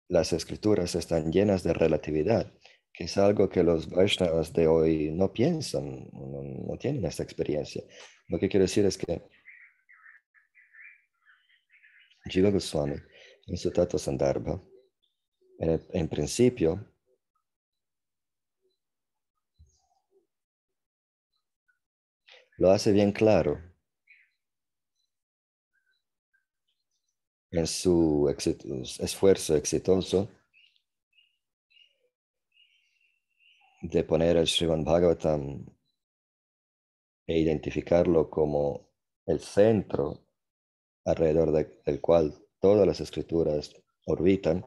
[0.10, 2.52] las escrituras están llenas de relatividad,
[2.92, 7.82] que es algo que los Vaishnavas de hoy no piensan, no, no tienen esta experiencia.
[8.28, 9.22] Lo que quiero decir es que
[12.26, 12.96] Jiva Goswami,
[13.48, 14.62] en su Tato Sandarbha,
[15.60, 16.94] en, principio,
[22.58, 23.60] lo hace bien claro
[27.52, 28.34] en su
[29.00, 30.30] esfuerzo exitoso
[33.82, 35.66] de poner el Srivan Bhagavatam
[37.28, 38.90] e identificarlo como
[39.26, 40.21] el centro
[41.06, 43.74] alrededor del cual todas las escrituras
[44.06, 44.66] orbitan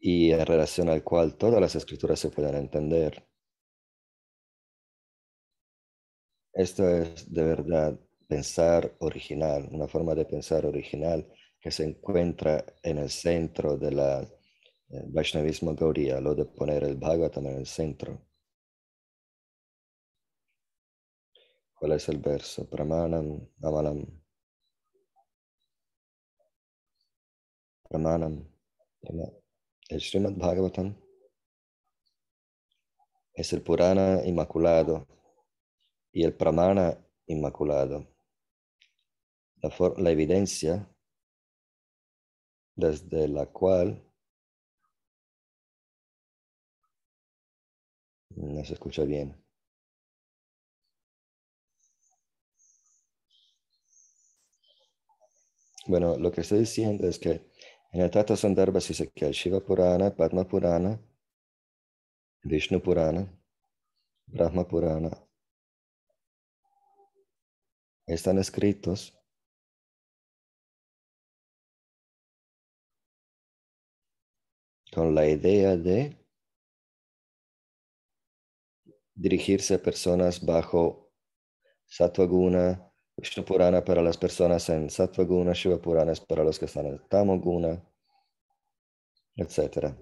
[0.00, 3.26] y en relación al cual todas las escrituras se pueden entender.
[6.52, 7.98] Esto es de verdad
[8.28, 11.26] pensar original, una forma de pensar original
[11.60, 16.96] que se encuentra en el centro de la eh, Vaishnavismo Gaudiya, lo de poner el
[16.96, 18.22] Bhagavatam en el centro.
[21.74, 22.68] ¿Cuál es el verso?
[22.70, 24.19] Pramanam, Amalam,
[27.90, 28.48] Pramanam,
[29.88, 30.94] el Srimad Bhagavatam
[33.34, 35.08] es el Purana inmaculado
[36.12, 38.06] y el Pramana inmaculado.
[39.56, 40.88] La, evidencia
[42.76, 44.08] desde la cual
[48.36, 49.36] no se escucha bien.
[55.86, 57.49] Bueno, lo que estoy diciendo es que
[57.92, 61.00] en el Tata Sandarbha dice que el Shiva Purana, Padma Purana,
[62.42, 63.26] Vishnu Purana,
[64.26, 65.10] Brahma Purana,
[68.06, 69.16] están escritos
[74.92, 76.16] con la idea de
[79.14, 81.12] dirigirse a personas bajo
[81.86, 82.89] Sattva Guna,
[83.20, 86.86] Vishnu Purana para las personas en Sattva Guna, Shiva Purana es para los que están
[86.86, 87.84] en Tamo Guna,
[89.36, 89.94] etc.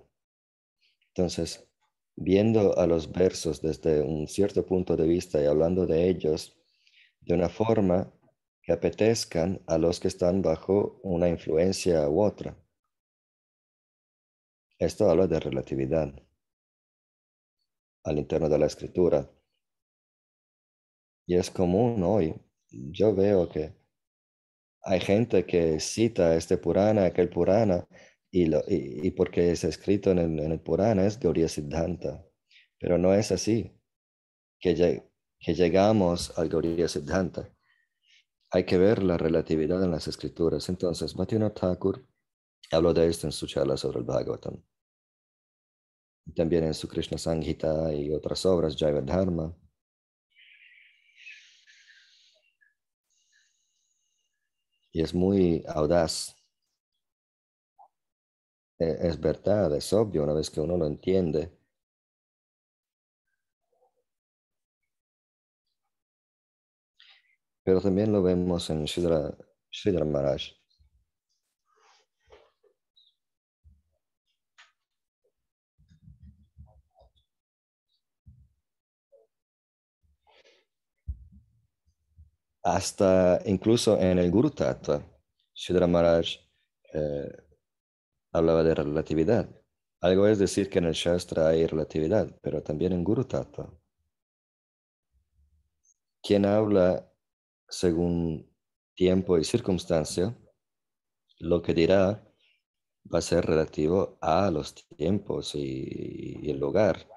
[1.08, 1.68] Entonces,
[2.14, 6.56] viendo a los versos desde un cierto punto de vista y hablando de ellos
[7.20, 8.12] de una forma
[8.62, 12.56] que apetezcan a los que están bajo una influencia u otra.
[14.78, 16.14] Esto habla de relatividad
[18.04, 19.28] al interno de la escritura.
[21.26, 23.74] Y es común hoy yo veo que
[24.82, 27.86] hay gente que cita este Purana, aquel Purana,
[28.30, 32.24] y, lo, y, porque es escrito en el, Purana es Gauriya Siddhanta.
[32.78, 33.72] Pero no es así
[34.60, 35.02] que,
[35.38, 37.50] que llegamos al Gauriya Siddhanta.
[38.50, 40.68] Hay que ver la relatividad en las escrituras.
[40.68, 42.06] Entonces, Bhaktivinoda Thakur
[42.70, 44.62] habló de esto en su charla sobre el Bhagavatam.
[46.34, 49.54] También en su Krishna Sanghita y otras obras, Jaiva Dharma.
[54.98, 56.34] Y es muy audaz.
[58.80, 61.52] E, es verdad, es obvio una vez que uno lo entiende.
[67.62, 70.57] Pero también lo vemos en Shridhar, Maharaj.
[82.74, 85.02] Hasta incluso en el Guru Tattva,
[85.54, 86.26] Shudra Maharaj
[86.92, 87.32] eh,
[88.32, 89.48] hablaba de relatividad.
[90.00, 93.72] Algo es decir que en el Shastra hay relatividad, pero también en Guru Tattva.
[96.22, 97.10] Quien habla
[97.68, 98.54] según
[98.94, 100.36] tiempo y circunstancia,
[101.38, 102.24] lo que dirá
[103.12, 107.08] va a ser relativo a los tiempos y, y el lugar.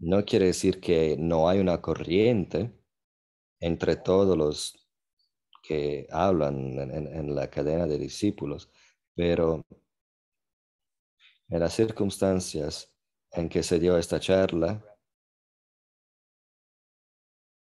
[0.00, 2.77] No quiere decir que no hay una corriente
[3.60, 4.88] entre todos los
[5.62, 8.70] que hablan en, la cadena de discípulos,
[9.14, 9.64] pero
[11.48, 12.92] en las circunstancias
[13.32, 14.82] en que se dio esta charla,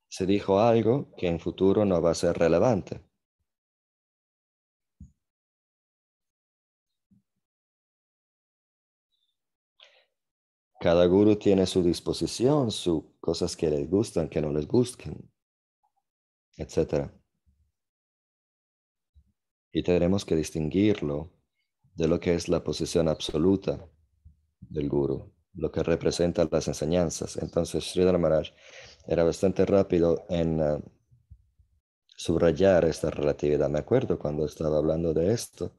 [0.09, 3.01] se dijo algo que en futuro no va a ser relevante.
[10.79, 15.29] Cada guru tiene su disposición, sus cosas que les gustan, que no les gustan
[16.57, 17.11] etc.
[19.71, 21.31] Y tenemos que distinguirlo
[21.95, 23.89] de lo que es la posición absoluta
[24.59, 27.37] del guru, lo que representa las enseñanzas.
[27.37, 28.49] Entonces, Sridhar Maharaj
[29.07, 30.81] era bastante rápido en uh,
[32.15, 33.69] subrayar esta relatividad.
[33.69, 35.71] Me acuerdo cuando estaba hablando de esto.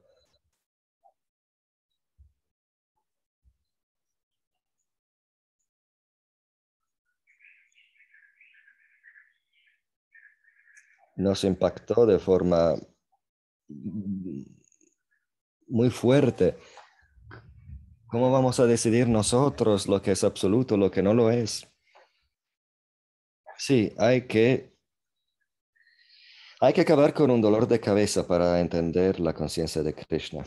[11.19, 12.75] Nos impactó de forma
[15.67, 16.57] muy fuerte.
[18.07, 21.67] ¿Cómo vamos a decidir nosotros lo que es absoluto, lo que no lo es?
[23.57, 24.73] Sí, hay que
[26.61, 30.43] hay que acabar con un dolor de cabeza para entender la conciencia de Krishna.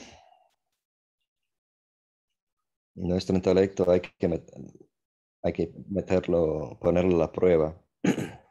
[2.95, 4.45] Nuestro intelecto hay que,
[5.43, 7.81] hay que meterlo, ponerlo a la prueba.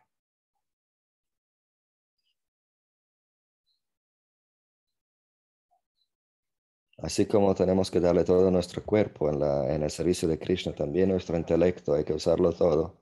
[7.01, 10.73] Así como tenemos que darle todo nuestro cuerpo en, la, en el servicio de Krishna,
[10.73, 13.01] también nuestro intelecto, hay que usarlo todo.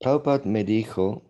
[0.00, 1.22] Prabhupada me dijo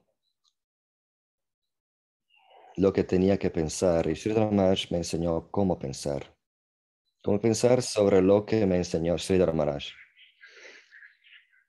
[2.76, 6.36] lo que tenía que pensar y Sridhar Maharaj me enseñó cómo pensar.
[7.22, 9.86] Cómo pensar sobre lo que me enseñó Sridhar Maharaj.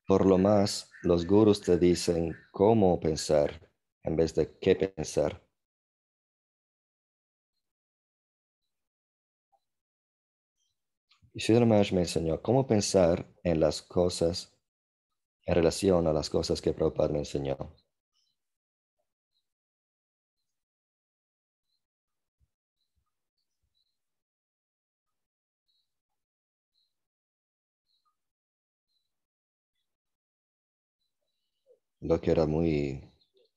[0.05, 3.70] Por lo más, los gurus te dicen cómo pensar
[4.04, 5.43] en vez de qué pensar.
[11.34, 14.54] Y Sridhar me enseñó cómo pensar en las cosas
[15.45, 17.58] en relación a las cosas que Prabhupada me enseñó.
[32.02, 33.02] Lo que era muy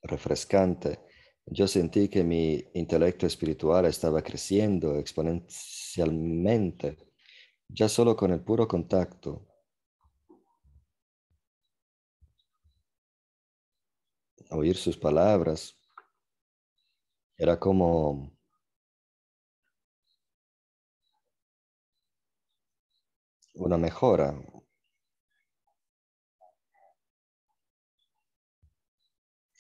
[0.03, 1.01] refrescante.
[1.47, 6.99] Yo sentí que mi intelecto espiritual estaba creciendo exponencialmente,
[7.69, 9.47] ya solo con el puro contacto.
[14.51, 15.77] Oír sus palabras
[17.37, 18.33] era como
[23.55, 24.33] una mejora,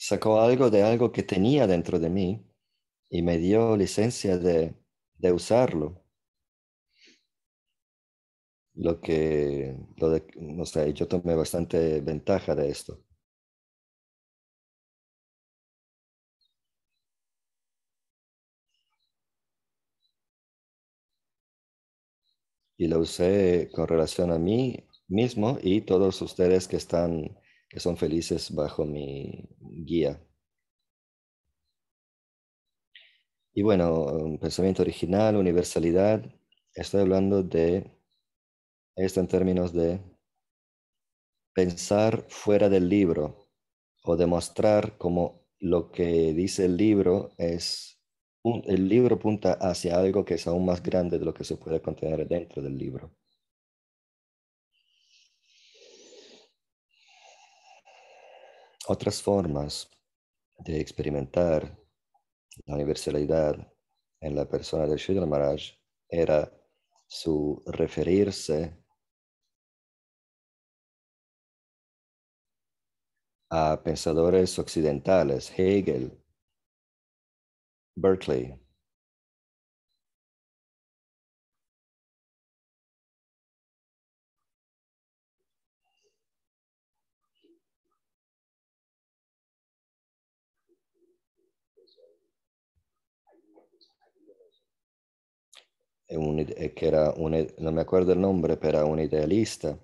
[0.08, 2.46] sacó algo de algo que tenía dentro de mí
[3.10, 4.74] y me dio licencia de,
[5.18, 6.04] de usarlo.
[8.76, 13.02] Lo que, lo de, no sé, yo tomé bastante ventaja de esto.
[22.76, 27.36] Y lo usé con relación a mí mismo y todos ustedes que están
[27.74, 30.20] que son felices bajo mi guía.
[33.52, 36.24] Y bueno, pensamiento original, universalidad,
[36.72, 37.90] estoy hablando de
[38.94, 40.00] esto en términos de
[41.52, 43.48] pensar fuera del libro
[44.04, 48.00] o demostrar como lo que dice el libro es,
[48.66, 51.82] el libro apunta hacia algo que es aún más grande de lo que se puede
[51.82, 53.10] contener dentro del libro.
[58.86, 59.90] Otras formas
[60.58, 61.78] de experimentar
[62.66, 63.56] la universalidad
[64.20, 65.62] en la persona de Sridhar Maharaj
[66.08, 66.52] era
[67.06, 68.76] su referirse
[73.50, 76.22] a pensadores occidentales, Hegel,
[77.96, 78.63] Berkeley,
[96.14, 99.78] eh, que era un, no me acuerdo el nombre, pero era un idealista.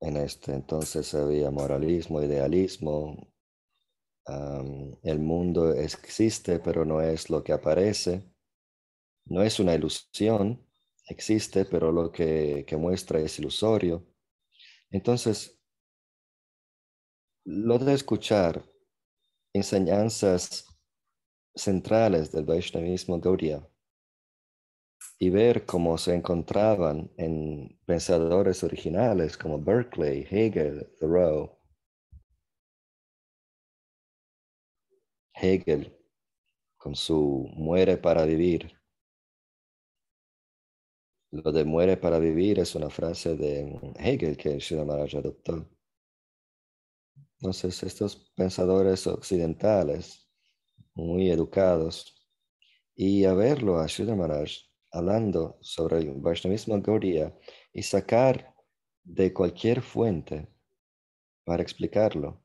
[0.00, 3.14] En este entonces había moralismo, idealismo.
[5.02, 8.22] el mundo existe, pero no es lo que aparece.
[9.26, 10.66] No es una ilusión,
[11.08, 14.04] existe, pero lo que, que muestra es ilusorio.
[14.90, 15.58] Entonces,
[17.46, 18.62] lo de escuchar
[19.56, 20.66] enseñanzas
[21.54, 23.66] centrales del Vaishnavismo Gaudiya
[25.18, 31.58] y ver cómo se encontraban en pensadores originales como Berkeley, Hegel, Thoreau.
[35.34, 35.92] Hegel
[36.76, 38.72] con su muere para vivir.
[41.32, 45.75] Lo de muere para vivir es una frase de Hegel que Sri Maharaj adoptó.
[47.40, 50.28] Entonces, estos pensadores occidentales,
[50.94, 52.16] muy educados,
[52.94, 54.50] y a verlo a Maharaj
[54.90, 57.36] hablando sobre el Vaishnavismo Gaudiya
[57.72, 58.54] y sacar
[59.04, 60.48] de cualquier fuente
[61.44, 62.42] para explicarlo.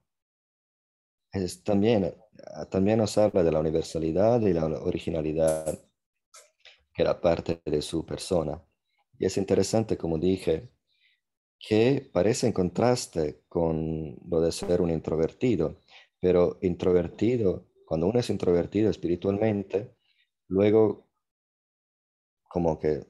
[1.32, 2.14] Es también,
[2.70, 5.80] también nos habla de la universalidad y la originalidad
[6.94, 8.62] que era parte de su persona.
[9.18, 10.70] Y es interesante, como dije,
[11.68, 15.78] que parece en contraste con lo de ser un introvertido,
[16.20, 19.96] pero introvertido, cuando uno es introvertido espiritualmente,
[20.48, 21.08] luego
[22.48, 23.04] como que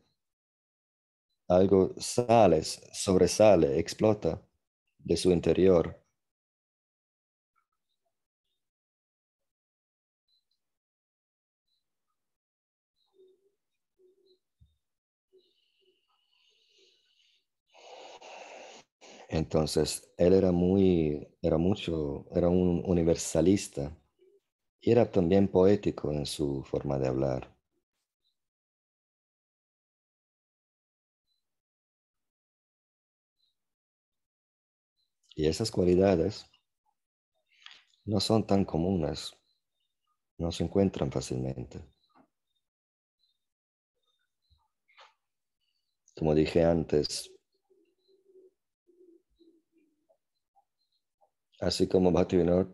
[1.50, 4.42] algo sale, sobresale, explota
[4.98, 6.01] de su interior.
[19.32, 23.98] Entonces, él era muy, era mucho, era un universalista
[24.82, 27.56] y era también poético en su forma de hablar.
[35.36, 36.46] Y esas cualidades
[38.06, 39.34] no son tan comunes,
[40.40, 41.80] no se encuentran fácilmente.
[46.16, 47.31] Como dije antes,
[51.62, 52.70] así como Bhaktivinoda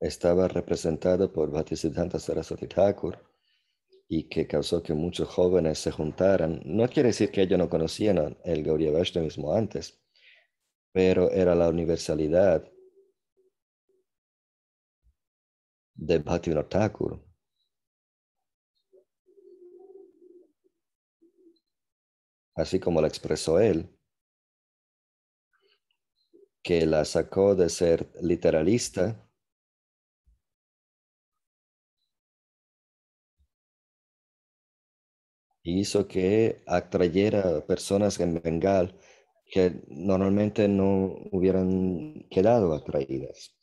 [0.00, 3.18] estaba representado por Bhaktisiddhanta Saraswati Thakur
[4.08, 6.62] y que causó que muchos jóvenes se juntaran.
[6.64, 10.02] No quiere decir que ellos no conocían el Gaudiya mismo antes,
[10.92, 12.64] pero era la universalidad
[15.94, 17.30] de Bhaktivinoda Thakur
[22.54, 23.88] así como la expresó él,
[26.62, 29.28] que la sacó de ser literalista
[35.62, 38.98] hizo que atrayera personas en Bengal
[39.46, 43.56] que normalmente no hubieran quedado atraídas.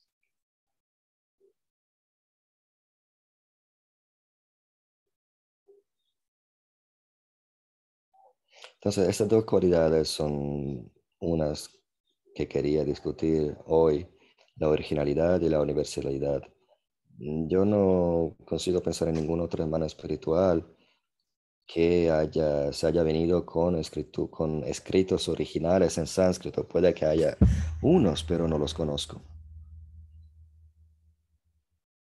[8.76, 11.70] Entonces, estas dos cualidades son unas
[12.38, 14.08] que quería discutir hoy,
[14.58, 16.44] la originalidad y la universalidad.
[17.18, 20.64] Yo no consigo pensar en ningún otro hermano espiritual
[21.66, 23.82] que haya, se haya venido con,
[24.30, 26.68] con escritos originales en sánscrito.
[26.68, 27.36] Puede que haya
[27.82, 29.20] unos, pero no los conozco.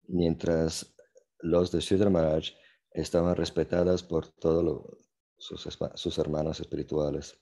[0.06, 0.94] Mientras
[1.38, 2.42] los de Sridhar
[2.90, 4.98] estaban respetadas por todos
[5.38, 7.38] sus hermanos espirituales.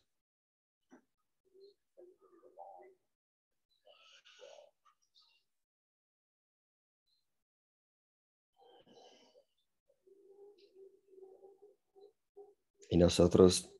[12.90, 13.70] Y nosotros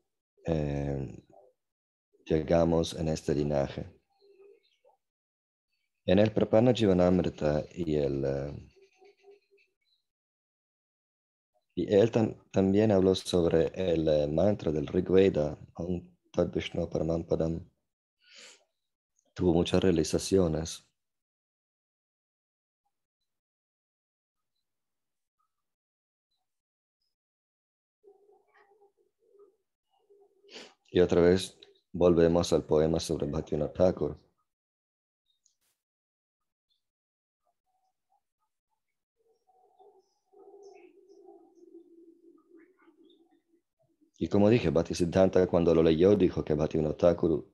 [0.46, 1.24] eh,
[2.24, 3.86] llegamos en este linaje.
[6.06, 8.24] En el Prapana Jivanamrita y el...
[8.24, 8.70] Eh,
[11.76, 12.12] y él
[12.52, 15.58] también habló sobre el eh, mantra del Rigveda,
[16.30, 16.88] Tad Vishnu.
[19.34, 20.86] Tuvo muchas realizaciones.
[30.94, 31.58] Y otra vez
[31.92, 34.16] volvemos al poema sobre Bhaktivinoda Thakur.
[44.18, 47.44] Y como dije, Bhaktisiddhanta cuando lo leyó dijo que Bhaktivinoda Thakur,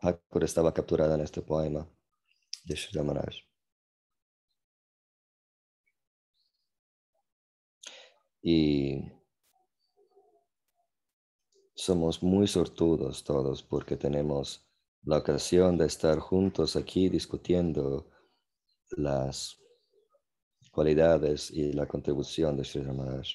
[0.00, 1.86] Thakur estaba capturada en este poema
[2.64, 3.34] de Sri Ramaraj.
[8.42, 9.13] Y
[11.74, 14.66] somos muy sortudos todos porque tenemos
[15.02, 18.10] la ocasión de estar juntos aquí discutiendo
[18.96, 19.58] las
[20.70, 23.28] cualidades y la contribución de Sri Ramaraj.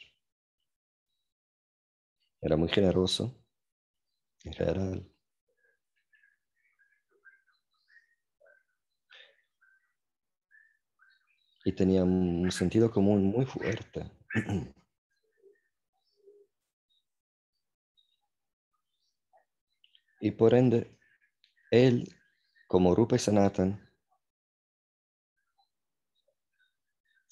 [2.41, 3.35] Era muy generoso
[4.45, 5.11] en general.
[11.65, 14.09] Y tenía un sentido común muy fuerte.
[20.20, 20.97] Y por ende,
[21.72, 22.15] él,
[22.67, 23.89] como Rupa y Sanatan,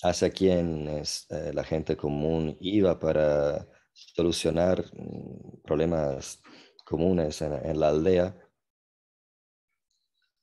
[0.01, 6.41] hacia quien es eh, la gente común iba para solucionar mm, problemas
[6.85, 8.35] comunes en, la aldea,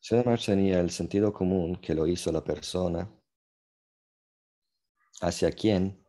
[0.00, 3.10] Siddhartha tenía el sentido común que lo hizo la persona
[5.22, 6.04] hacia quien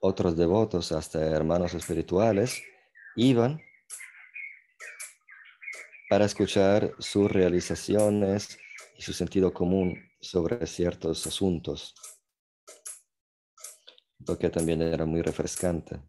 [0.00, 2.62] otros devotos, hasta hermanos espirituales,
[3.16, 3.60] iban
[6.08, 8.58] para escuchar sus realizaciones
[8.96, 11.94] y su sentido común sobre ciertos asuntos,
[14.26, 16.00] lo que también era muy refrescante.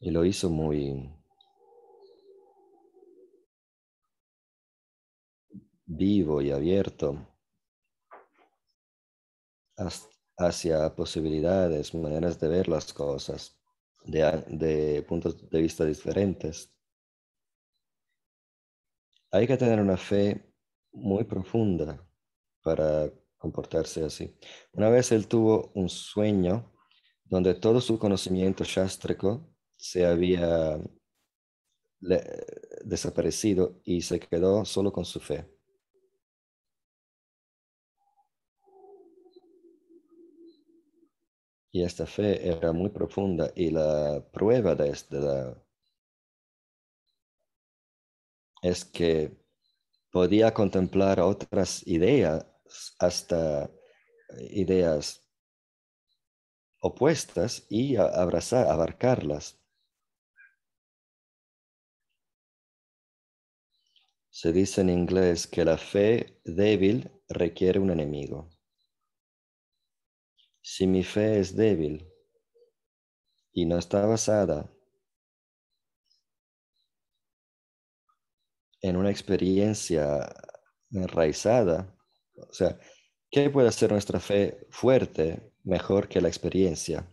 [0.00, 1.10] Y lo hizo muy
[5.86, 7.26] vivo y abierto
[10.38, 13.56] hacia posibilidades, maneras de ver las cosas,
[14.04, 16.75] de, de puntos de vista diferentes.
[19.30, 20.52] Hay que tener una fe
[20.92, 22.02] muy profunda
[22.62, 24.36] para comportarse así.
[24.72, 26.72] Una vez él tuvo un sueño
[27.24, 30.78] donde todo su conocimiento shastrico se había
[32.84, 35.44] desaparecido y se quedó solo con su fe.
[41.72, 45.62] Y esta fe era muy profunda y la prueba de, esta
[48.66, 49.36] es que
[50.10, 52.46] podía contemplar otras ideas,
[52.98, 53.70] hasta
[54.50, 55.26] ideas
[56.80, 59.58] opuestas y abrazar, abarcarlas.
[64.30, 68.50] Se dice en inglés que la fe débil requiere un enemigo.
[70.60, 72.06] Si mi fe es débil
[73.52, 74.75] y no está basada
[78.88, 80.32] en una experiencia
[80.90, 81.94] enraizada,
[82.36, 82.78] o sea,
[83.30, 87.06] ¿qué puede hacer nuestra fe fuerte mejor que la experiencia?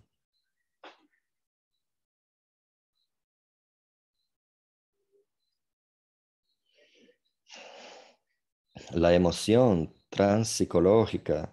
[8.91, 11.51] La emoción transpsicológica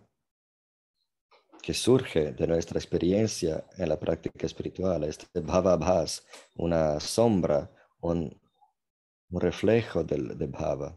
[1.62, 8.41] que surge de nuestra experiencia en la práctica espiritual, este bhavabhas, una sombra, un,
[9.31, 10.97] un reflejo del, de bhava.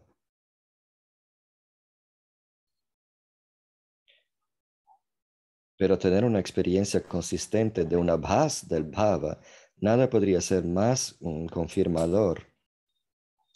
[5.78, 9.40] Pero tener una experiencia consistente de una bhas del bhava,
[9.78, 12.48] nada podría ser más un confirmador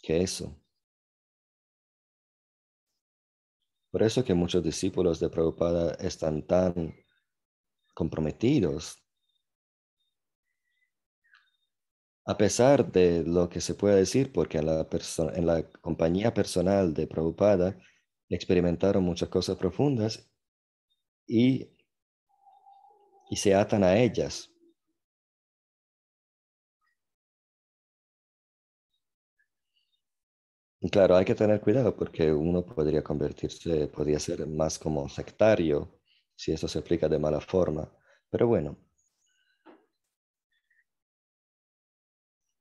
[0.02, 0.56] que eso.
[3.90, 6.94] Por eso que muchos discípulos de Prabhupada están tan
[7.94, 8.96] comprometidos.
[12.32, 14.66] A pesar de lo que se puede decir, porque en
[15.46, 17.76] la, compañía personal de Prabhupada
[18.28, 20.30] experimentaron muchas cosas profundas
[21.26, 21.68] y,
[23.30, 24.50] y se atan a ellas.
[30.80, 36.00] Y claro, hay que tener cuidado porque uno podría convertirse, podría ser más como sectario
[36.34, 37.88] si eso se aplica de mala forma.
[38.30, 38.76] Pero bueno,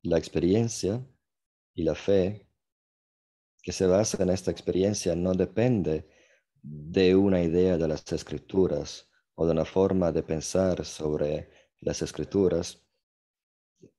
[0.03, 1.05] la experiencia
[1.73, 2.47] y la fe
[3.61, 6.07] que se basa en esta experiencia no depende
[6.61, 11.49] de una idea de las escrituras o de una forma de pensar sobre
[11.81, 12.83] las escrituras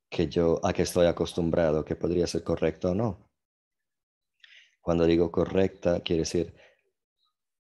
[0.08, 3.30] que yo a que estoy acostumbrado, que podría ser correcto o no.
[4.80, 6.54] Cuando digo correcta, quiere decir,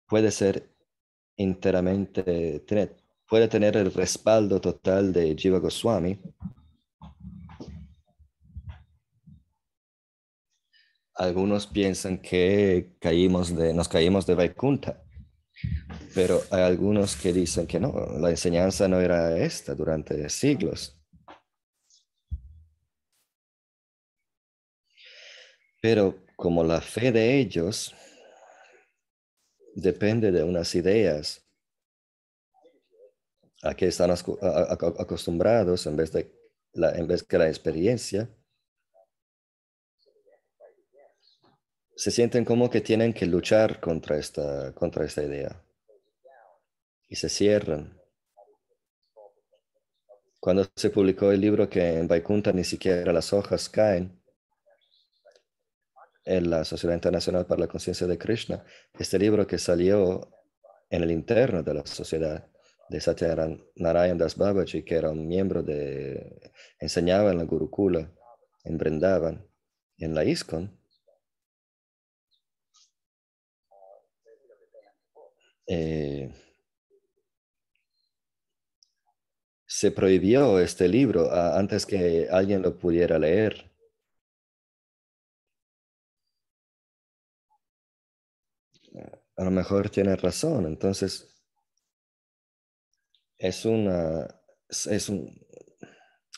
[0.07, 0.75] puede ser
[1.37, 2.65] enteramente,
[3.29, 6.21] puede tener el respaldo total de Jiva Goswami.
[11.19, 15.03] Algunos piensan que caímos de, nos caímos de Vaikunta,
[16.15, 20.97] pero hay algunos que dicen que no, la enseñanza no era esta durante siglos.
[25.83, 27.93] Pero como la fe de ellos
[29.75, 31.45] depende de unas ideas
[33.63, 36.33] a que están acostumbrados en vez de
[36.75, 38.31] la, en vez que la experiencia,
[41.99, 45.61] se sienten como que tienen que luchar contra esta, contra esta idea
[47.09, 48.01] y se cierran.
[50.39, 54.23] Cuando se publicó el libro que en Vaikunta ni siquiera las hojas caen,
[56.25, 58.65] en la Sociedad Internacional para la Conciencia de Krishna,
[58.97, 60.31] este libro que salió
[60.91, 62.47] en el interno de la sociedad
[62.91, 68.13] de Satyanarayan Das Babaji, que era un miembro de, enseñaba en la Gurukula,
[68.63, 69.49] en Brindavan,
[69.97, 70.78] en la ISKCON.
[75.69, 76.33] Eh,
[79.67, 83.69] se prohibió este libro antes que alguien lo pudiera leer.
[89.39, 90.67] a lo mejor tiene razón.
[90.67, 91.27] Entonces,
[93.39, 94.27] es, una,
[94.69, 95.47] es un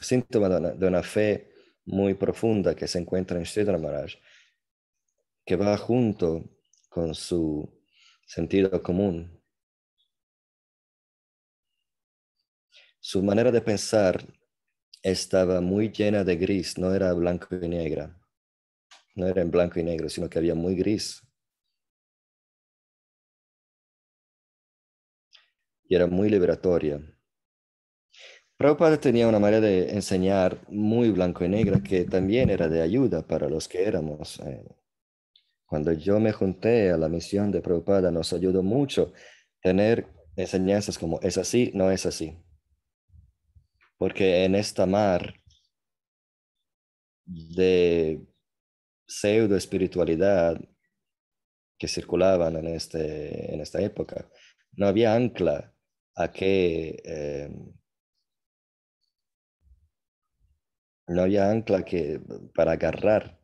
[0.00, 1.50] síntoma de una, fe
[1.86, 4.12] muy profunda que se encuentra en Sridhar Maharaj,
[5.46, 6.44] que va junto
[6.90, 7.79] con su
[8.30, 9.28] sentido común.
[13.00, 14.24] Su manera de pensar
[15.02, 18.16] estaba muy llena de gris, no era blanco y negra,
[19.16, 21.20] no era en blanco y negro, sino que había muy gris.
[25.88, 27.00] y era muy liberatoria.
[28.56, 33.26] Prabhupada tenía una manera de enseñar muy blanco y negro que también era de ayuda
[33.26, 34.38] para los que éramos.
[34.38, 34.79] Eh,
[35.70, 39.12] cuando yo me junté a la misión de Prabhupada, nos ayudó mucho
[39.62, 40.04] tener
[40.34, 42.36] enseñanzas como es así, no es así.
[43.96, 45.32] Porque en esta mar
[47.24, 48.20] de
[49.06, 50.60] pseudo espiritualidad
[51.78, 54.28] que circulaban en, este, en esta época,
[54.72, 55.72] no había ancla
[56.16, 57.72] a que em,
[61.06, 62.20] no había ancla que
[62.56, 63.39] para agarrar.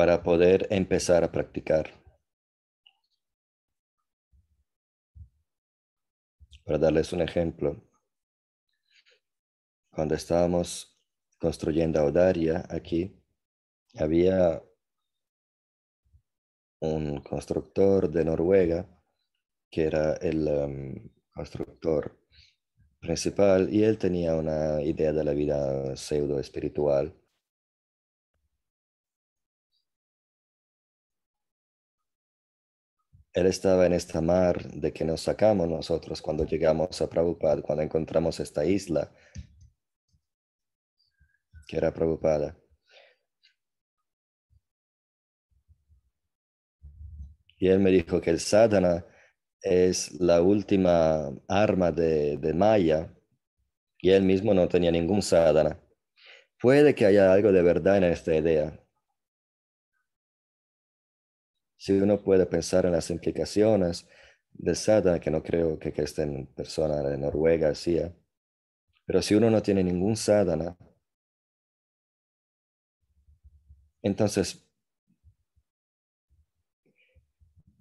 [0.00, 1.90] Para poder empezar a practicar.
[6.64, 7.86] Para darles un ejemplo,
[9.90, 10.98] cuando estábamos
[11.38, 13.22] construyendo Audaria aquí,
[13.94, 14.64] había
[16.80, 18.88] un constructor de Noruega
[19.70, 22.18] que era el em, constructor
[23.00, 27.19] principal y él tenía una idea de la vida pseudo espiritual.
[33.32, 37.84] Él estaba en esta mar de que nos sacamos nosotros cuando llegamos a Prabhupada, cuando
[37.84, 39.12] encontramos esta isla
[41.68, 42.56] que era preocupada.
[47.56, 49.06] Y él me dijo que el sadhana
[49.62, 53.14] es la última arma de, de Maya
[53.98, 55.78] y él mismo no tenía ningún sadhana.
[56.58, 58.79] Puede que haya algo de verdad en esta idea.
[61.80, 64.06] Si uno puede pensar en las implicaciones
[64.52, 68.14] del sadhana, que no creo que, que esta persona de Noruega hacía,
[69.06, 70.76] pero si uno no tiene ningún sadhana,
[74.02, 74.62] entonces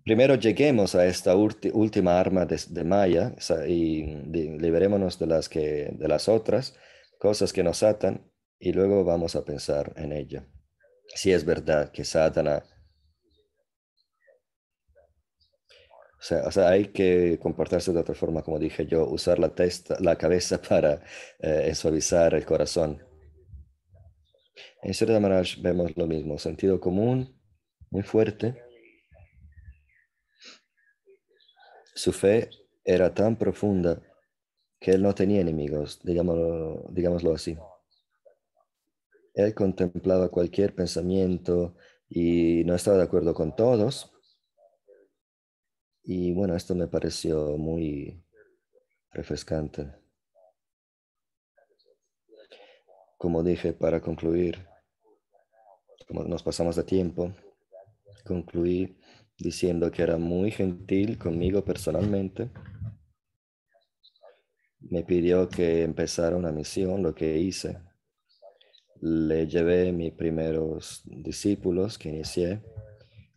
[0.05, 3.35] primero lleguemos a esta última arma de, Maya
[3.67, 6.73] y liberémonos de las, que, de las otras
[7.19, 10.47] cosas que nos atan y luego vamos a pensar en ella.
[11.15, 12.63] Si es verdad que Satana...
[16.45, 20.17] O sea, hay que comportarse de otra forma, como dije yo, usar la, testa, la
[20.17, 21.01] cabeza para
[21.39, 23.01] eh, suavizar el corazón.
[24.81, 27.35] En Sri Maharaj vemos lo mismo, sentido común
[27.91, 28.55] muy fuerte
[31.99, 32.49] Su fe
[32.85, 34.01] era tan profunda
[34.79, 37.57] que él no tenía enemigos, digámoslo, digámoslo así.
[39.33, 41.75] Él contemplaba cualquier pensamiento
[42.07, 44.13] y no estaba de acuerdo con todos.
[46.03, 48.23] Y bueno, esto me pareció muy
[49.11, 49.91] refrescante.
[53.17, 54.65] Como dije, para concluir,
[56.07, 57.33] como nos pasamos de tiempo,
[58.25, 58.97] concluí
[59.37, 62.49] diciendo que era muy gentil conmigo personalmente.
[64.79, 67.79] Me pidió que empezara una misión, lo que hice.
[69.01, 72.61] Le llevé mis primeros discípulos que inicié.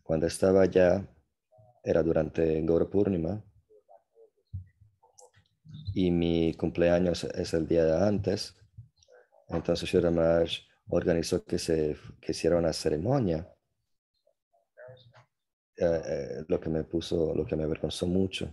[0.02, 1.08] Cuando estaba allá,
[1.82, 3.42] era durante Gaura Purnima,
[5.94, 8.54] y mi cumpleaños es el día de antes.
[9.48, 10.06] Entonces Shri
[10.88, 13.48] organizó que se que hiciera una ceremonia
[15.76, 18.50] eh, eh, lo que me puso, lo que me avergonzó mucho.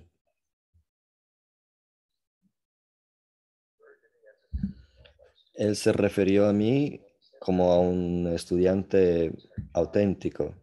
[5.54, 7.02] Él se refirió a mí
[7.40, 9.32] como a un estudiante
[9.74, 10.56] auténtico.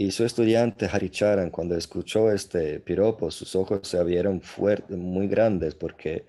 [0.00, 5.74] Y su estudiante Haricharan, cuando escuchó este piropo, sus ojos se abrieron fuertes, muy grandes,
[5.74, 6.24] porque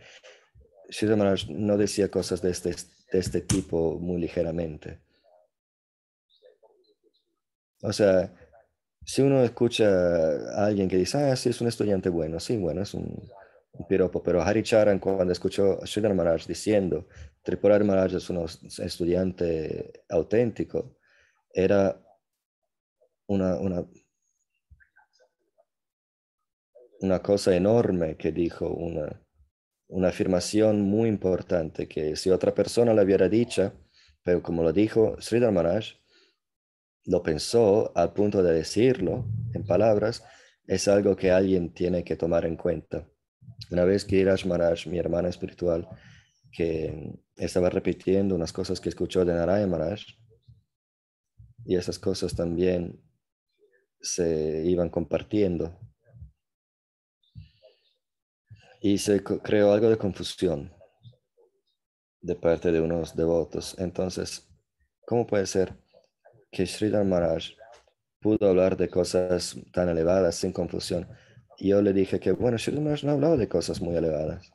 [0.90, 1.16] Shri
[1.54, 5.00] no decía cosas de este, de este tipo muy ligeramente.
[7.82, 8.34] O sea,
[9.06, 12.82] si uno escucha a alguien que dice, ah, sí, es un estudiante bueno, sí, bueno,
[12.82, 13.32] es un,
[13.88, 17.08] piropo, pero Hari Charan cuando escuchó a Sridhar Maharaj diciendo,
[17.42, 18.46] Tripurari Maharaj es un
[18.80, 20.98] estudiante auténtico,
[21.54, 21.98] era
[23.32, 23.86] una, una,
[27.00, 29.22] una cosa enorme que dijo, una,
[29.88, 33.72] una afirmación muy importante que si otra persona la hubiera dicho,
[34.24, 35.86] pero como lo dijo Sridhar Maharaj,
[37.06, 40.24] lo pensó al punto de decirlo en palabras,
[40.68, 43.08] es algo que alguien tiene que tomar en cuenta.
[43.72, 45.88] Una vez que Irash Maharaj, mi hermana espiritual,
[46.52, 50.02] que estaba repitiendo unas cosas que escuchó de Narayana Maharaj,
[51.64, 53.00] y esas cosas también
[54.02, 55.78] se iban compartiendo.
[58.82, 60.74] Y se creó algo de confusión
[62.22, 63.76] de parte de unos devotos.
[63.78, 64.48] Entonces,
[65.06, 65.76] ¿cómo puede ser
[66.52, 67.54] que Sridhar Maharaj
[68.22, 71.08] pudo hablar de cosas tan elevadas sin confusión.
[71.58, 74.52] Yo le dije que, bueno, Sridhar Maharaj no hablaba de cosas muy elevadas.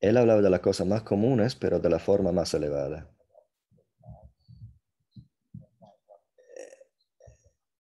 [0.00, 3.13] Él hablaba de las cosas más comunes, pero de la forma más elevada.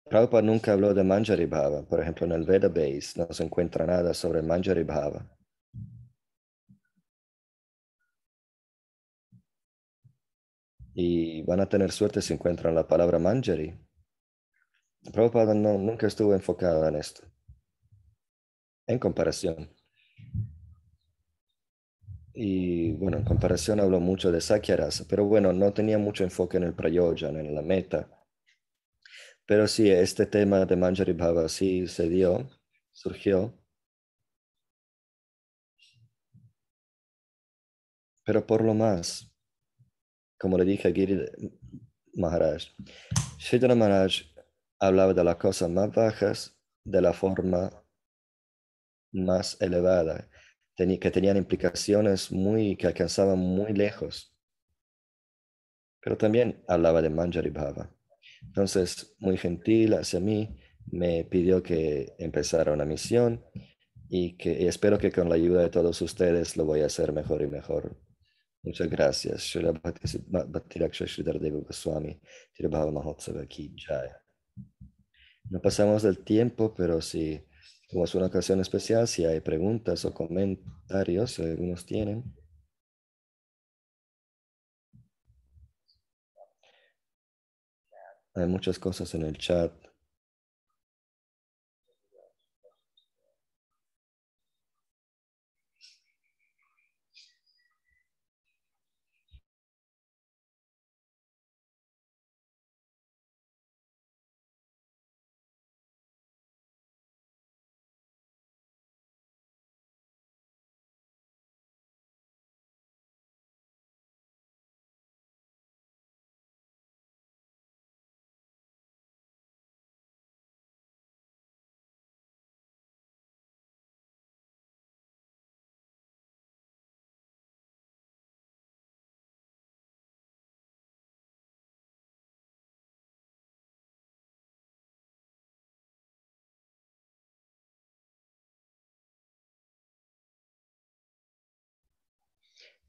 [0.08, 1.82] Prabhupada nunca habló de Manjari Bhava.
[1.82, 5.26] Por ejemplo, en el Veda Base no se encuentra nada sobre Manjari Bhava.
[10.98, 13.78] y van a tener suerte si encuentran la palabra Manjari.
[15.12, 17.22] Prabhupada no, nunca estuvo enfocada en esto.
[18.86, 19.68] En comparación.
[22.32, 26.62] Y bueno, en comparación hablo mucho de Sakyarasa, pero bueno, no tenía mucho enfoque en
[26.62, 28.08] el Prayojan, en la meta.
[29.46, 32.48] Pero sí, este tema de Manjari Bhava sí se dio,
[32.92, 33.54] surgió.
[38.24, 39.32] Pero por lo más,
[40.36, 41.20] como le dije a Giri
[42.14, 42.64] Maharaj,
[43.38, 44.22] Sridhara Maharaj
[44.80, 47.70] hablaba de las cosas más bajas de la forma
[49.12, 50.28] más elevada,
[50.76, 54.36] que tenían implicaciones muy, que alcanzaban muy lejos.
[56.00, 57.95] Pero también hablaba de Manjari Bhava.
[58.42, 60.56] Entonces, muy gentil hacia mí,
[60.86, 63.44] me pidió que empezara una misión
[64.08, 67.42] y que espero que con la ayuda de todos ustedes lo voy a hacer mejor
[67.42, 67.96] y mejor
[68.66, 69.42] Muchas gracias.
[75.48, 77.40] No pasamos del tiempo, pero si,
[77.88, 82.24] como es una ocasión especial, si hay preguntas o comentarios, si algunos tienen.
[88.36, 89.72] Hay muchas cosas en el chat.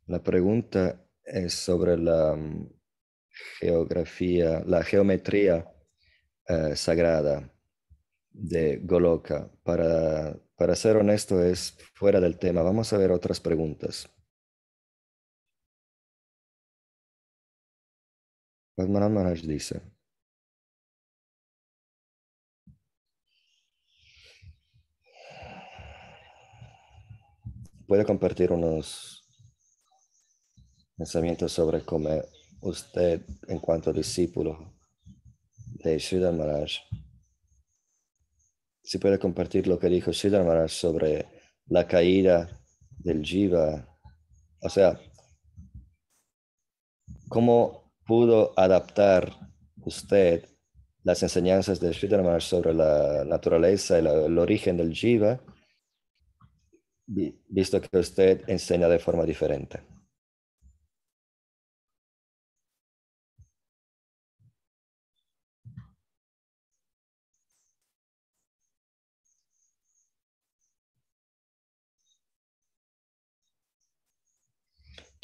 [0.07, 2.69] La pregunta es sobre la mm,
[3.59, 5.65] geografía, la geometría
[6.47, 7.53] eh, sagrada
[8.31, 9.51] de Goloka.
[9.63, 12.61] Para, para ser honesto, es fuera del tema.
[12.61, 14.09] Vamos a ver otras preguntas.
[18.75, 19.81] Padmanabh Maharaj dice.
[27.87, 29.16] Puede compartir unos
[30.97, 32.09] pensamientos sobre cómo
[32.61, 34.73] usted, en cuanto discípulo
[35.83, 36.71] de Sridhar Maharaj,
[38.83, 41.27] si puede compartir lo que dijo Sridhar Maharaj sobre
[41.67, 42.59] la caída
[42.97, 43.87] del Jiva,
[44.61, 44.99] o sea,
[47.29, 49.51] cómo pudo adaptar
[49.85, 50.45] usted
[51.03, 55.39] las enseñanzas de Sridhar Maharaj sobre la naturaleza y el origen del Jiva,
[57.05, 59.96] vi- visto que usted enseña de forma diferente.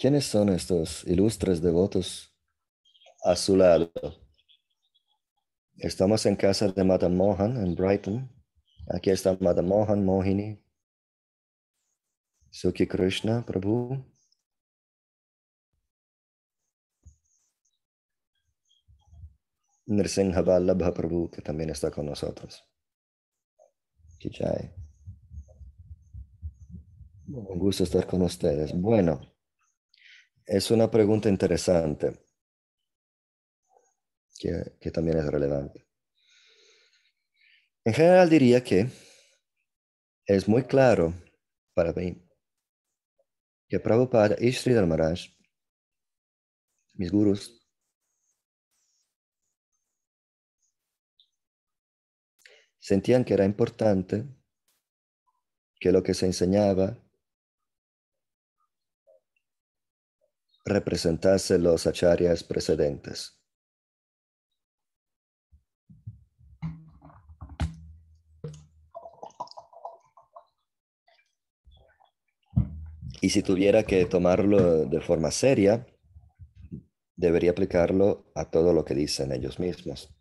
[0.03, 2.35] ¿Quiénes son estos ilustres devotos
[3.23, 3.89] a su lado?
[5.77, 8.29] Estamos en casa de Madame Mohan en Brighton.
[8.89, 10.61] Aquí está Madame Mohan, Mohini,
[12.51, 14.05] Suki Krishna, Prabhu.
[19.85, 22.61] Nrsimha Vallabha Prabhu, que también está con nosotros.
[24.19, 24.69] Jai.
[27.25, 28.73] Un gusto estar con ustedes.
[28.73, 29.32] Bueno,
[30.45, 32.19] es una pregunta interesante
[34.37, 35.85] que, que también es relevante.
[37.85, 38.89] En general diría que
[40.25, 41.13] es muy claro
[41.73, 42.23] para mí
[43.67, 45.19] que Prabhupada y Sridhar Maharaj,
[46.93, 47.59] mis gurus,
[52.79, 54.25] sentían que era importante
[55.79, 57.02] que lo que se enseñaba
[60.65, 63.39] representase los acharyas precedentes.
[73.21, 75.87] Y si tuviera que tomarlo de forma seria,
[77.15, 80.13] debería aplicarlo a todo lo que dicen ellos mismos.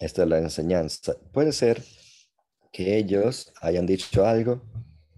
[0.00, 1.14] Esta es la enseñanza.
[1.32, 1.84] Puede ser
[2.72, 4.62] que ellos hayan dicho algo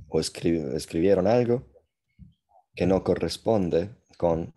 [0.08, 1.66] o escri- escribieron algo
[2.74, 4.54] que no corresponde con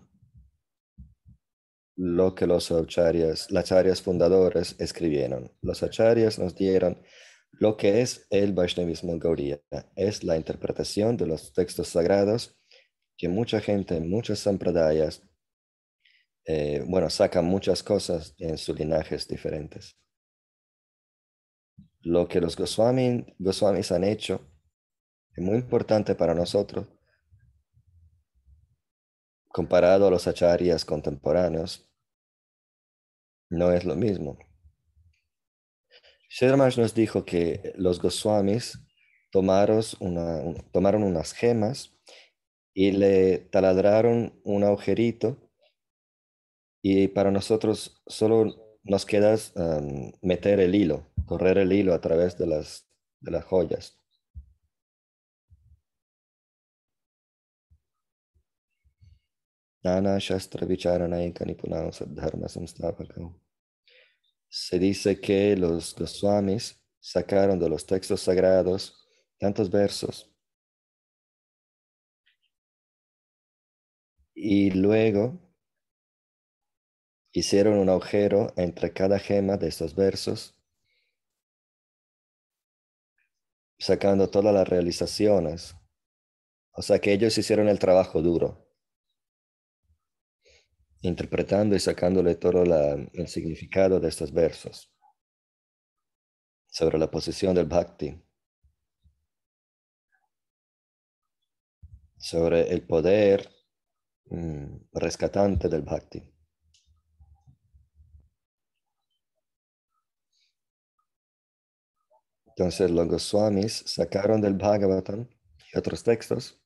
[1.95, 5.51] lo que los acharyas, las acharyas fundadores escribieron.
[5.61, 7.01] Los acharyas nos dieron
[7.51, 9.61] lo que es el Vaishnavismo Gaudiya.
[9.95, 12.57] Es la interpretación de los textos sagrados
[13.17, 15.23] que mucha gente en muchas sampradayas,
[16.45, 19.97] eh, bueno, sacan muchas cosas en sus linajes diferentes.
[21.99, 24.49] Lo que los Goswami, Goswamis han hecho
[25.35, 26.87] es muy importante para nosotros
[29.49, 31.89] comparado a los acharyas contemporáneos,
[33.49, 34.37] no es lo mismo.
[36.29, 38.79] Shermash nos dijo que los Goswamis
[39.31, 41.97] tomaron, una, un- tomaron unas gemas
[42.73, 45.37] y le taladraron un agujerito
[46.81, 52.37] y para nosotros solo nos queda um, meter el hilo, correr el hilo a través
[52.37, 52.87] de las,
[53.19, 53.98] de las joyas.
[64.49, 69.07] Se dice que los Goswamis sacaron de los textos sagrados
[69.39, 70.29] tantos versos.
[74.33, 75.39] Y luego
[77.31, 80.55] hicieron un agujero entre cada gema de estos versos,
[83.77, 85.75] sacando todas las realizaciones.
[86.71, 88.68] O sea que ellos hicieron el trabajo duro,
[91.01, 94.93] interpretando y sacándole todo el significado de estos versos
[96.67, 98.21] sobre la posición del bhakti,
[102.17, 103.49] sobre el poder
[104.25, 106.21] mm, rescatante del bhakti.
[112.59, 115.29] Entonces los Goswamis sacaron del Bhagavatam
[115.73, 116.61] y otros textos,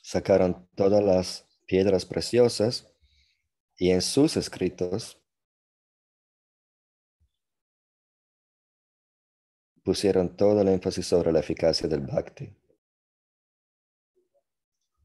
[0.00, 2.86] sacaron todas las piedras preciosas
[3.76, 5.20] y en sus escritos
[9.82, 12.50] pusieron todo el énfasis sobre la eficacia del bhakti.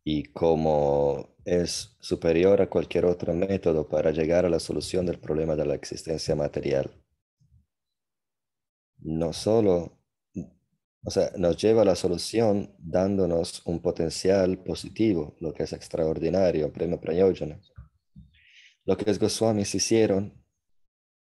[0.03, 5.56] Y como es superior a cualquier otro método para llegar a la solución del problema
[5.56, 6.90] de la existencia material.
[8.99, 9.98] No solo,
[11.03, 16.71] o sea, nos lleva a la solución dándonos un potencial positivo, lo que es extraordinario,
[16.73, 17.59] premio prayojana.
[18.85, 20.34] Lo que los Goswamis hicieron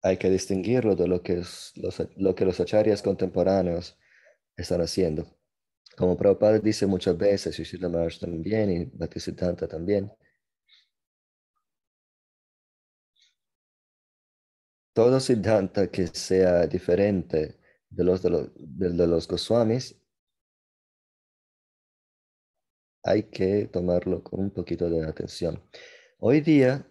[0.02, 3.98] hay que distinguirlo de lo que, es, los, lo que los acharyas contemporáneos
[4.56, 5.26] están haciendo.
[5.98, 10.12] Como Prabhupada dice muchas veces, y Maharaj también, y Bhaktisiddhanta también,
[14.94, 17.60] todo Siddhanta que sea diferente
[17.90, 19.96] de los de los, de Goswamis,
[23.04, 25.62] hay que tomarlo con un poquito de atención.
[26.18, 26.88] Hoy día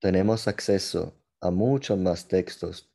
[0.00, 2.90] tenemos acceso a muchos más textos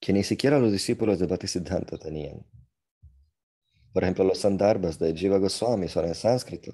[0.00, 2.46] que ni siquiera los discípulos de Bhaktisiddhanta tenían.
[3.92, 6.72] Por ejemplo, los sandarbas de Jiva Goswami son en sánscrito.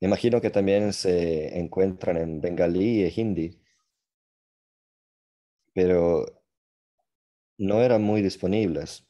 [0.00, 3.59] Imagino que también se encuentran en bengalí y hindi,
[5.82, 6.26] pero
[7.58, 9.08] no eran muy disponibles.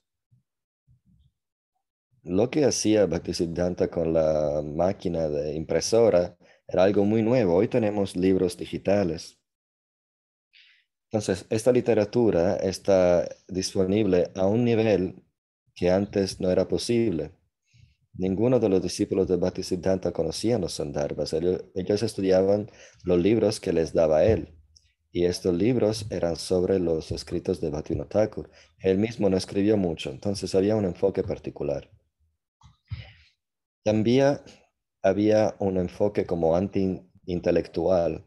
[2.22, 6.38] Lo que hacía Bhaktisiddhanta con la máquina de impresora
[6.68, 7.56] era algo muy nuevo.
[7.56, 9.40] Hoy tenemos libros digitales.
[11.10, 15.24] Entonces, esta literatura está disponible a un nivel
[15.74, 17.32] que antes no era posible.
[18.12, 21.32] Ninguno de los discípulos de Bhaktisiddhanta conocían los sandarbas.
[21.32, 22.70] Ellos, estudiaban
[23.02, 24.59] los libros que les daba él.
[25.12, 28.50] Y estos libros eran sobre los escritos de Bhaktivinoda Thakur.
[28.78, 31.90] Él mismo no escribió mucho, entonces había un enfoque particular.
[33.82, 34.38] También
[35.02, 38.24] había un enfoque como anti-intelectual,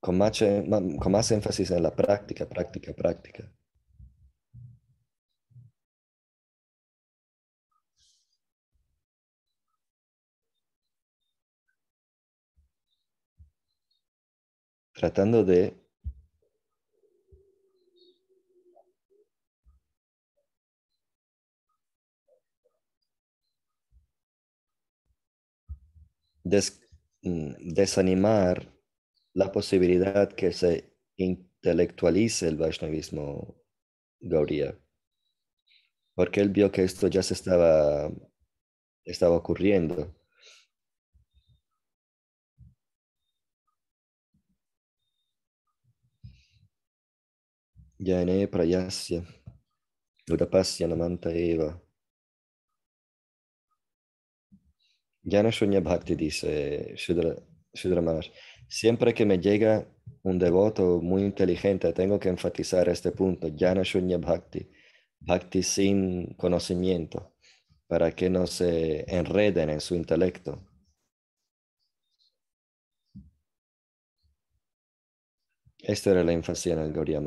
[0.00, 3.50] con más, con más énfasis en la práctica, práctica, práctica.
[15.02, 15.74] Tratando de
[27.22, 28.68] Mm, desanimar
[29.34, 33.56] la posibilidad que se intelectualice el Vaishnavismo
[34.20, 34.76] Gaudiya.
[36.14, 38.10] Porque él vio que esto ya se estaba,
[39.04, 40.12] estaba ocurriendo.
[48.04, 49.22] Yane Prayasya,
[50.28, 51.80] Udapasya Namanta Eva.
[55.24, 57.36] Jnana Shunya Bhakti dice Shudra,
[58.68, 59.86] Siempre que me llega
[60.24, 63.48] un devoto muy inteligente, tengo que enfatizar este punto.
[63.48, 64.68] Jnana Shunya Bhakti.
[65.20, 67.36] Bhakti sin conocimiento,
[67.86, 70.66] para que no se enreden en su intelecto.
[75.78, 77.20] Esta era la énfasis en el Gaudiya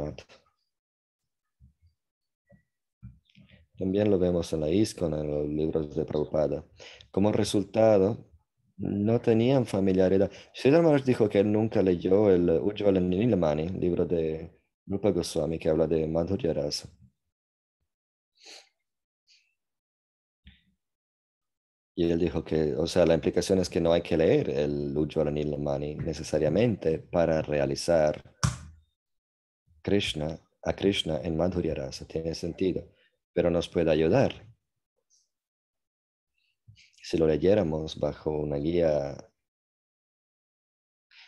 [3.77, 6.65] También lo vemos en la ISKCON, en los libros de Prabhupada.
[7.11, 8.29] Como resultado,
[8.77, 10.31] no tenían familiaridad.
[10.53, 15.87] Sridhar dijo que él nunca leyó el Ujjvala Nilamani, libro de Rupa Goswami, que habla
[15.87, 16.89] de Madhurya Rasa.
[21.97, 24.97] Y él dijo que, o sea, la implicación es que no hay que leer el
[24.97, 28.35] Ujjvala Nilamani necesariamente para realizar
[29.81, 32.05] Krishna, a Krishna en Madhurya Rasa.
[32.05, 32.94] Tiene sentido.
[33.35, 34.31] Pero nos puede ayudar.
[37.03, 39.29] Si lo leyéramos bajo una guía.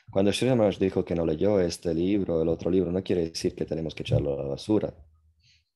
[0.09, 0.47] Cuando Sri
[0.79, 4.03] dijo que no leyó este libro, el otro libro, no quiere decir que tenemos que
[4.03, 4.93] echarlo a la basura,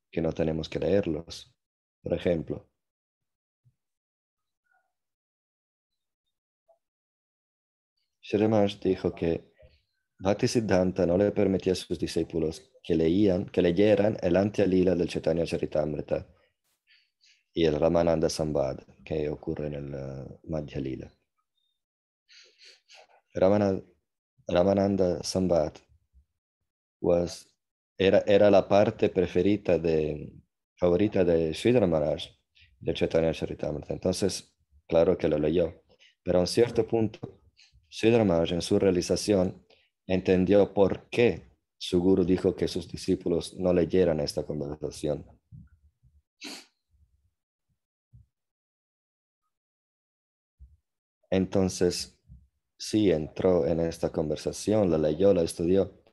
[0.10, 1.54] que no tenemos que leerlos.
[2.02, 2.70] Por ejemplo,
[8.22, 9.51] Sri Maharaj dijo que
[10.22, 15.10] Bhaktisiddhanta no le permitía a sus discípulos que leían, que leyeran el Antya Lila del
[15.10, 16.28] Chaitanya Charitamrita
[17.54, 21.12] y el Ramananda Sambad que ocurre en el uh, Madhya Lila.
[23.34, 23.84] Ramananda,
[24.48, 25.74] Ramananda Sambad
[27.02, 27.48] was,
[27.98, 30.34] era, era la parte preferida de,
[30.76, 32.26] favorita de Sridhar Maharaj
[32.80, 33.94] del Chaitanya Charitamrita.
[33.94, 34.56] Entonces,
[34.88, 35.82] claro que lo leyó.
[36.24, 37.42] Pero a un cierto punto,
[37.90, 39.66] Sridhar Maharaj en su realización
[40.14, 45.26] entendió por qué su guru dijo que sus discípulos no leyeran esta conversación.
[51.30, 52.20] Entonces,
[52.78, 56.04] sí entró en esta conversación, la leyó, la estudió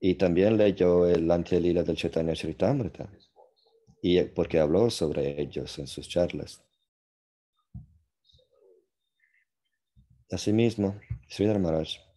[0.00, 2.32] y también leyó el Antielila del Chaitanya
[4.00, 6.64] y porque habló sobre ellos en sus charlas.
[10.30, 10.98] Asimismo,
[11.28, 12.07] Sridhar Maharaj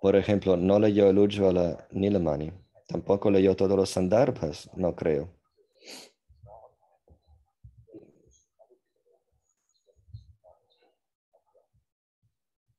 [0.00, 2.50] Por ejemplo, no leyó el Ujjvala Nilamani.
[2.86, 5.28] Tampoco leyó todos los Sandarbhas, no creo.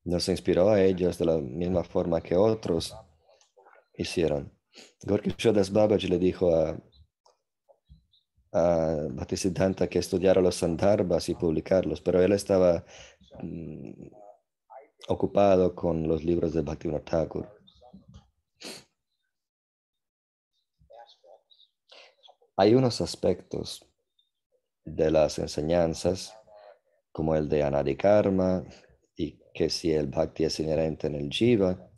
[0.03, 2.95] Nos inspiró a ellos de la misma forma que otros
[3.93, 4.51] hicieron.
[5.03, 6.75] Gorkishodas Babaji le dijo a,
[8.51, 12.83] a que estudiara los Sandarbhas y publicarlos, pero él estaba
[13.41, 14.07] mm,
[15.07, 17.47] ocupado con los libros de Bhaktivinoda Thakur.
[22.57, 23.85] Hay unos aspectos
[24.85, 26.37] de las enseñanzas,
[27.11, 28.63] como el de Anadikarma,
[29.15, 31.89] y que si el Bhakti es inherente en el Jiva,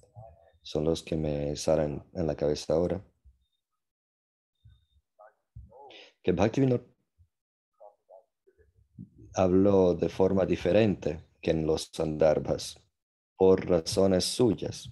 [0.61, 3.03] son los que me salen en la cabeza ahora.
[6.21, 6.83] Que Bhaktivinoda
[9.35, 12.82] habló de forma diferente que en los Sandarbhas
[13.37, 14.89] por razones suyas.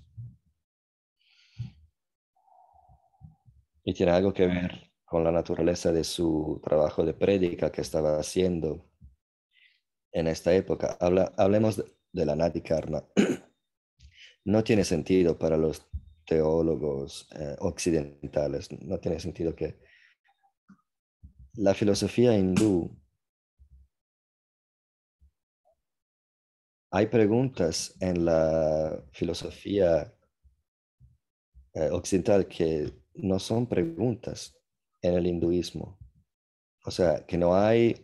[3.84, 8.20] Y tiene algo que ver con la naturaleza de su trabajo de prédica que estaba
[8.20, 8.90] haciendo
[10.12, 10.98] en esta época.
[11.38, 13.04] hablemos de, la Nati Karma.
[14.44, 15.88] No tiene sentido para los
[16.26, 18.72] teólogos eh, occidentales.
[18.82, 19.78] No tiene sentido que
[21.54, 23.01] la filosofía hindú
[26.92, 30.14] hay preguntas en la filosofía
[31.74, 34.54] eh, occidental que no son preguntas
[35.02, 35.98] en el hinduismo.
[36.86, 37.96] O sea, que no hay,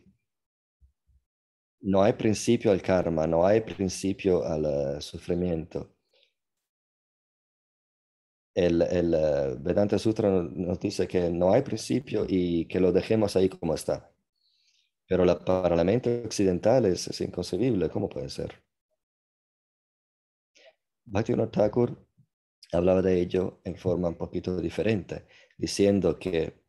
[1.82, 5.96] no hay principio al karma, no hay principio al eh, sufrimiento.
[8.56, 13.36] El, el eh, Vedanta Sutra nos dice que no hay principio y que lo dejemos
[13.36, 14.10] ahí como está.
[15.08, 17.90] Pero la, para la mente occidental es, es inconcebible.
[17.90, 18.67] ¿Cómo puede ser?
[21.10, 22.06] Bhaktivinoda Thakur
[22.74, 25.26] hablaba de ello en forma un poquito diferente,
[25.58, 26.66] diciendo que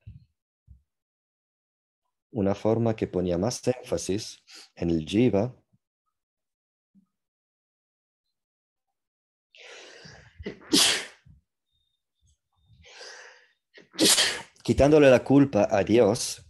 [2.31, 4.45] una forma que ponía más énfasis
[4.77, 5.57] en el jiva
[14.63, 16.48] quitándole la culpa a Dios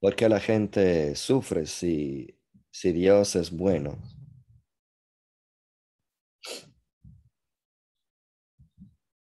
[0.00, 2.38] Porque la gente sufre si,
[2.70, 3.98] si Dios es bueno.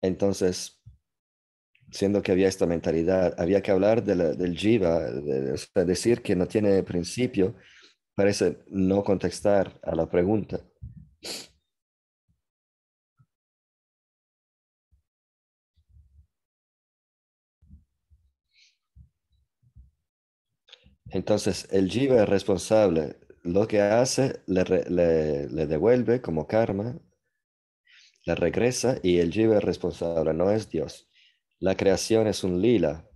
[0.02, 0.82] Entonces,
[1.90, 6.82] siendo que había esta mentalidad, había que hablar del jiva, de, decir que no tiene
[6.82, 7.54] principio,
[8.14, 10.60] parece no contestar a la pregunta.
[21.12, 23.16] Entonces, el jiva es responsable.
[23.42, 24.64] Lo que hace le,
[25.66, 26.98] devuelve como karma,
[28.24, 31.08] le regresa y el jiva es responsable, no es Dios.
[31.60, 33.06] La creación es un lila.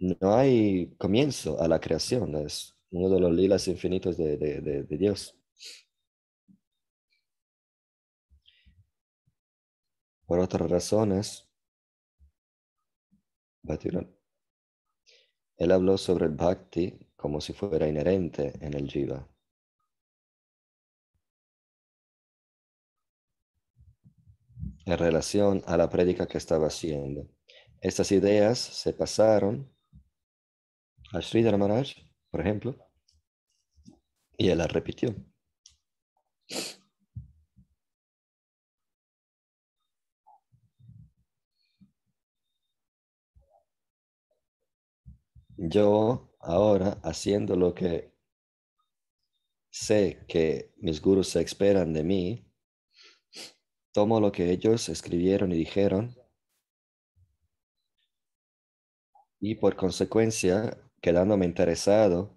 [0.00, 5.38] No hay comienzo a la creación, es uno de los lilas infinitos de, de Dios.
[10.26, 11.48] Por otras razones,
[15.56, 19.28] él habló sobre el bhakti como si fuera inherente en el jiva.
[24.84, 27.28] En relación a la prédica que estaba haciendo.
[27.80, 29.72] Estas ideas se pasaron
[31.12, 31.92] a Sridhar Maharaj,
[32.30, 32.76] por ejemplo,
[34.36, 35.14] y él las repitió.
[45.56, 48.12] Yo ahora haciendo lo que
[49.70, 52.46] sé que mis gurus se esperan de mí,
[53.92, 56.14] tomo lo que ellos escribieron y dijeron
[59.42, 62.36] y por consecuencia, quedándome interesado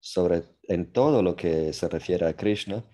[0.00, 2.84] sobre en todo lo que se refiere a Krishna,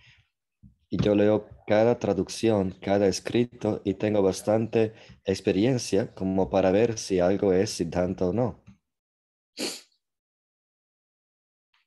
[0.90, 4.92] y yo leo cada traducción, cada escrito y tengo bastante
[5.24, 8.65] experiencia como para ver si algo es Siddhanta o no.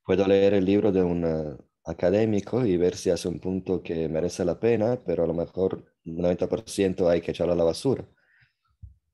[0.09, 1.55] Puedo leer el libro de un eh,
[1.85, 5.85] académico y ver si hace un punto que merece la pena, pero a lo mejor
[6.03, 8.09] 90% hay que echarlo a la basura.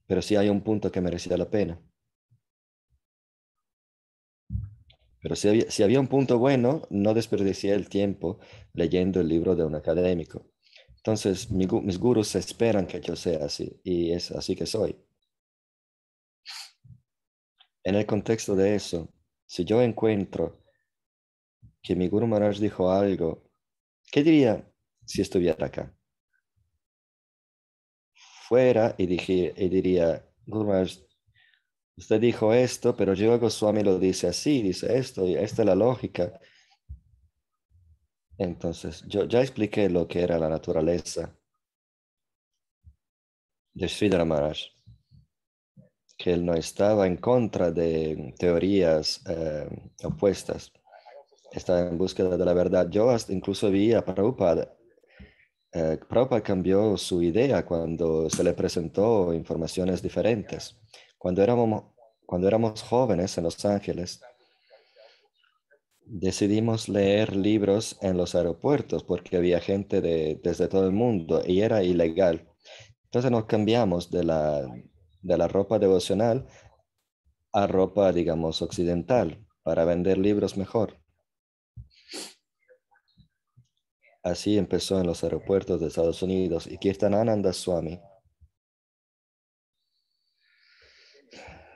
[0.07, 1.77] Pero si hay un punto que merecía la pena.
[5.21, 8.39] Pero si había, si había un punto bueno, no desperdicié el tiempo
[8.71, 10.45] leyendo el libro de un académico.
[10.95, 14.95] Entonces, mis gurus esperan que yo sea así y es así que soy.
[17.83, 19.09] En el contexto de eso,
[19.45, 20.64] si yo encuentro
[21.85, 23.43] que mi Guru Maharaj dijo algo,
[24.11, 24.67] ¿qué diría
[25.05, 25.95] si estuviera acá?
[28.47, 30.97] Fuera y, diría, Guru Maharaj,
[31.95, 35.75] usted dijo esto, pero Yoga Goswami lo dice así, dice esto, y esta es la
[35.75, 36.39] lógica.
[38.39, 41.37] Entonces, yo ya expliqué lo que era la naturaleza
[43.73, 44.57] de Sridhar Maharaj,
[46.17, 49.69] que él no estaba en contra de teorías eh,
[50.03, 50.71] opuestas
[51.59, 52.89] está en búsqueda de la verdad.
[52.89, 54.75] Yo hasta incluso vi a Prabhupada.
[55.71, 60.79] Eh, Prabhupada cambió su idea cuando se le presentó informaciones diferentes.
[61.17, 61.83] Cuando éramos,
[62.25, 64.21] cuando éramos jóvenes en Los Ángeles,
[66.05, 71.61] decidimos leer libros en los aeropuertos porque había gente de, desde todo el mundo y
[71.61, 72.47] era ilegal.
[73.05, 74.67] Entonces nos cambiamos de la,
[75.21, 76.47] de la ropa devocional
[77.51, 80.99] a ropa, digamos, occidental para vender libros mejor.
[84.25, 88.01] Así empezó en los aeropuertos de Estados Unidos y Kirtanananda Swami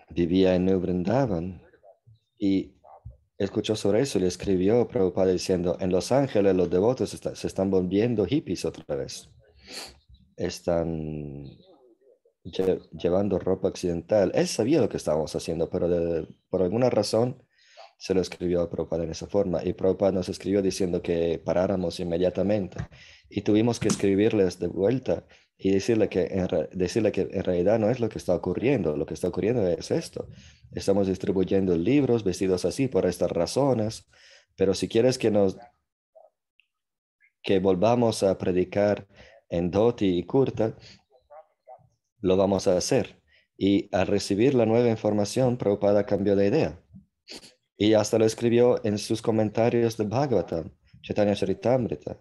[0.10, 1.62] vivía en New Brindavan
[2.40, 2.74] y
[3.38, 7.70] escuchó sobre eso y le escribió Prabhupada diciendo, en Los Ángeles los devotos se están
[7.70, 9.30] volviendo hippies otra vez.
[10.36, 11.44] Están
[12.44, 14.32] llevando ropa occidental.
[14.34, 15.88] Él sabía lo que estábamos haciendo, pero
[16.50, 17.44] por alguna razón
[18.00, 19.62] se lo escribió a Prabhupada en esa forma.
[19.64, 22.78] Y Prabhupada nos escribió diciendo que paráramos inmediatamente.
[23.30, 25.28] Y tuvimos que escribirles de vuelta
[25.58, 28.96] y decirle que, en, decirle que en realidad no es lo que está ocurriendo.
[28.96, 30.30] Lo que está ocurriendo es esto.
[30.72, 34.08] Estamos distribuyendo libros vestidos así por estas razones.
[34.56, 35.58] Pero si quieres que nos
[37.44, 39.08] que volvamos a predicar
[39.50, 40.78] en Doti y Kurta,
[42.22, 43.22] lo vamos a hacer.
[43.58, 46.80] Y al recibir la nueva información, Prabhupada cambió de idea
[47.80, 50.70] y hasta lo escribió en sus comentarios de Bhagavatam,
[51.02, 52.20] Chaitanya Charitamrita,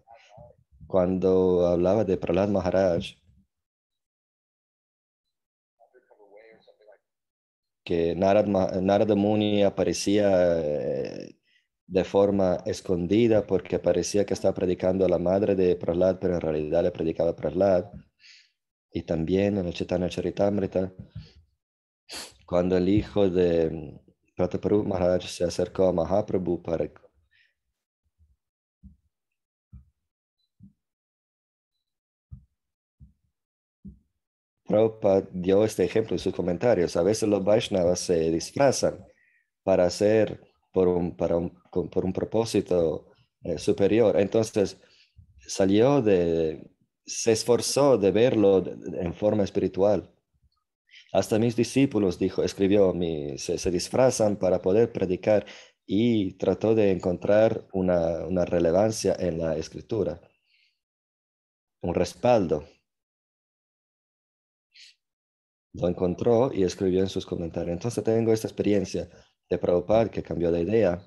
[0.87, 3.05] cuando hablaba de Prahlad Maharaj.
[7.85, 10.29] Que Narada, Muni aparecía
[10.61, 11.37] eh,
[11.87, 16.41] de forma escondida porque parecía que estaba predicando a la madre de Prahlad, pero en
[16.41, 17.87] realidad le predicaba a Prahlad.
[18.93, 20.93] Y también en el Chaitanya Charitamrita,
[22.47, 23.99] cuando el hijo de
[24.39, 26.89] Prataparu Maharaj se acercó a Mahaprabhu para
[34.65, 36.97] Prabhupada dio este ejemplo en sus comentarios.
[36.97, 39.05] A veces los Vaishnavas se disfrazan
[39.65, 40.41] para hacer
[40.73, 41.51] por un, para un,
[41.91, 43.09] por un propósito
[43.43, 44.21] eh, superior.
[44.21, 44.77] Entonces
[45.41, 46.71] salió de,
[47.05, 48.63] se esforzó de verlo
[49.01, 50.15] en forma espiritual.
[51.13, 52.95] Hasta mis discípulos, dijo, escribió,
[53.37, 55.47] se, disfrazan para poder predicar
[55.87, 60.21] y trató de encontrar una, una relevancia en la escritura,
[61.81, 62.65] un respaldo.
[65.73, 67.73] Lo encontró y escribió en sus comentarios.
[67.73, 69.09] Entonces tengo esta experiencia
[69.49, 71.03] de Prabhupada que cambió de idea.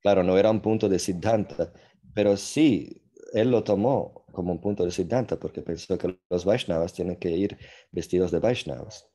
[0.00, 1.72] Claro, no era un punto de Siddhanta,
[2.12, 3.02] pero sí,
[3.32, 7.30] él lo tomó como un punto de Siddhanta porque pensó que los Vaishnavas tienen que
[7.30, 7.58] ir
[7.92, 9.10] vestidos de Vaishnavas.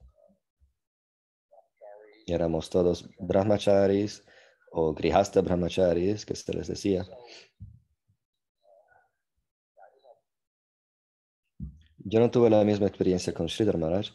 [2.34, 4.24] éramos todos brahmacharis
[4.72, 7.06] o grihasta brahmacharis, que se les decía.
[11.98, 14.08] Yo no tuve la misma experiencia con Sridhar Maharaj,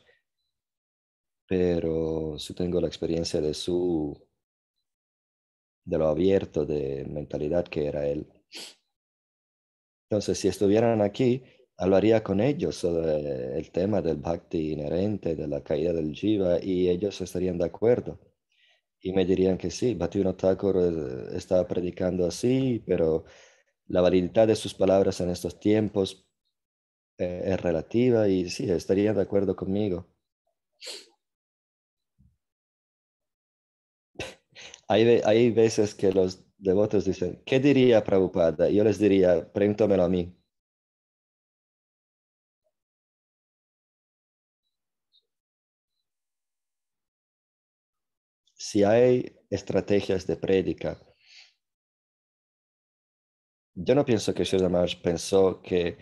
[1.46, 4.16] pero sí tengo la experiencia de su
[5.84, 8.26] de lo abierto de mentalidad que era él.
[10.08, 11.42] Entonces, si estuvieran aquí,
[11.76, 16.88] hablaría con ellos sobre el tema del bhakti inherente, de la caída del jiva, y
[16.88, 18.18] ellos estarían de acuerdo.
[19.00, 23.24] Y me dirían que sí, Bhaktivinoda Thakur eh, estaba predicando así, pero
[23.88, 26.28] la valididad de sus palabras en estos tiempos
[27.18, 30.06] eh, es relativa y sí, estarían de acuerdo conmigo.
[34.88, 38.68] Hay, hay veces que los devotos dicen, ¿qué diría Prabhupada?
[38.70, 40.34] Yo les diría, pregúntamelo a mí.
[48.56, 50.98] Si hay estrategias de prédica,
[53.74, 54.60] yo no pienso que Shri
[55.02, 55.98] pensó que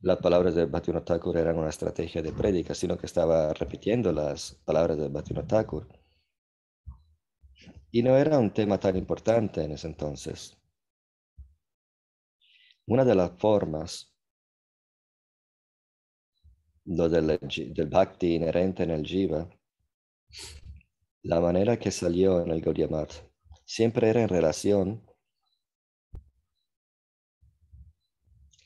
[0.00, 4.54] las palabras de Bhaktivinoda Thakur eran una estrategia de prédica, sino que estaba repitiendo las
[4.64, 6.03] palabras de Bhaktivinoda Thakur.
[7.94, 10.58] Y no era un tema tan importante en ese entonces.
[12.86, 14.12] Una de las formas
[16.86, 19.48] lo del, del bhakti inherente en el jiva,
[21.22, 22.88] la manera que salió en el Gaudiya
[23.64, 25.06] siempre era en relación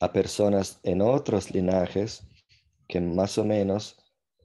[0.01, 2.27] a personas en otros linajes
[2.89, 3.95] que más o menos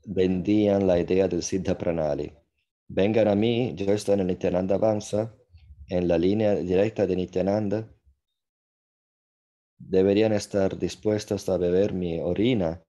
[0.04, 2.43] vendían la idea del Siddha Pranali
[2.88, 5.36] vengan a mí, yo estoy en Nityananda Avanza,
[5.88, 7.94] en la línea directa de Nityananda,
[9.78, 12.84] deberían estar dispuestos a beber mi orina.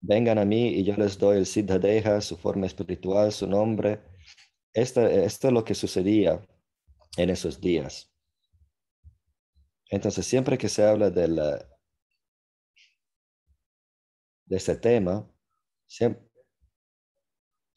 [0.00, 4.02] Vengan a mí y yo les doy el Siddha Deha, su forma espiritual, su nombre.
[4.72, 6.46] Esto, es lo que sucedía
[7.16, 8.12] en esos días.
[9.88, 11.68] Entonces, siempre que se habla de, la,
[14.44, 15.30] de ese tema,
[15.86, 16.25] siempre,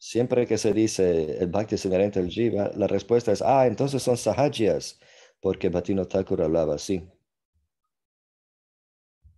[0.02, 4.02] Siempre que se dice el bhakti es inherente al jiva, la respuesta es, ah, entonces
[4.02, 4.98] son sahajias,
[5.40, 7.06] porque Bhatino Thakur hablaba así.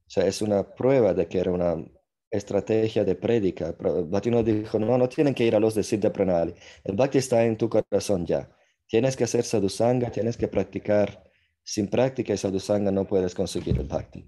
[0.07, 1.85] O sea, es una prueba de que era una
[2.31, 3.75] estrategia de prédica.
[4.07, 6.55] Bhatino dijo, no, no tienen que ir a los de Siddha Pranali.
[6.85, 8.49] El bhakti está en tu corazón ya.
[8.87, 11.25] Tienes que hacer sadhusanga, tienes que practicar.
[11.65, 14.25] Sin práctica y sadhusanga no puedes conseguir el bhakti.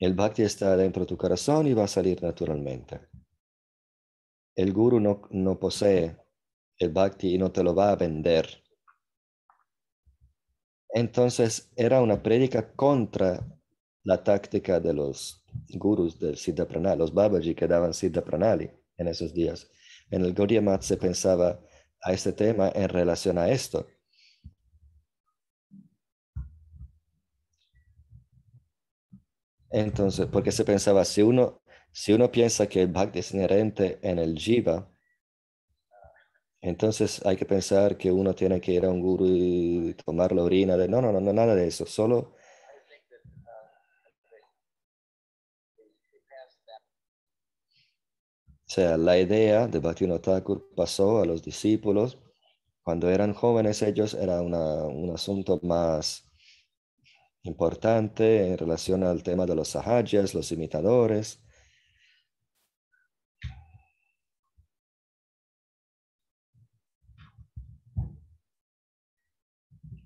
[0.00, 3.00] El bhakti está dentro de tu corazón y va a salir naturalmente
[4.58, 6.16] el guru no, no posee
[6.78, 8.64] el bhakti y no te lo va a vender.
[10.88, 13.46] Entonces era una prédica contra
[14.02, 15.44] la táctica de los
[15.74, 19.70] gurus del Siddha Pranali, los Babaji que daban Siddha Pranali en esos días.
[20.10, 21.60] En el Gaudiya Mat se pensaba
[22.02, 23.86] a este tema en relación a esto.
[29.70, 31.62] Entonces, porque se pensaba, si uno
[31.92, 34.88] si uno piensa que el bhakti es inherente en el jiva,
[36.60, 40.42] entonces hay que pensar que uno tiene que ir a un guru y tomar la
[40.42, 40.88] orina de...
[40.88, 41.86] No, no, no, nada de eso.
[41.86, 42.34] Solo...
[48.68, 52.18] O sea, la idea de Bhaktivinoda Thakur pasó a los discípulos.
[52.84, 56.24] Cuando eran jóvenes ellos era un asunto más
[57.42, 61.40] importante en relación al tema de los sahajas, los imitadores.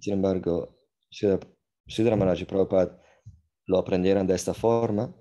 [0.02, 0.54] Sin embargo,
[1.10, 3.00] Sridhar Maharaj y Prabhupada
[3.66, 5.14] lo aprendieron de esta forma.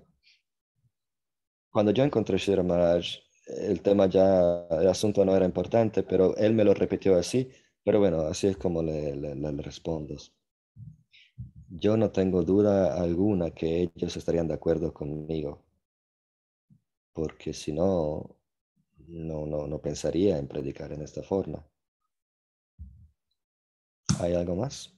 [1.72, 3.04] Cuando yo encontré Sridhar Maharaj,
[3.48, 7.50] el tema ya, el asunto no era importante, pero él me lo repitió así.
[7.84, 10.14] Pero bueno, así es como le, le respondo.
[11.70, 15.64] Yo no tengo duda alguna que ellos estarían de acuerdo conmigo,
[17.14, 18.36] porque si no,
[19.08, 21.64] no, no, no pensaría en predicar en esta forma.
[24.22, 24.94] ¿Hay algo más?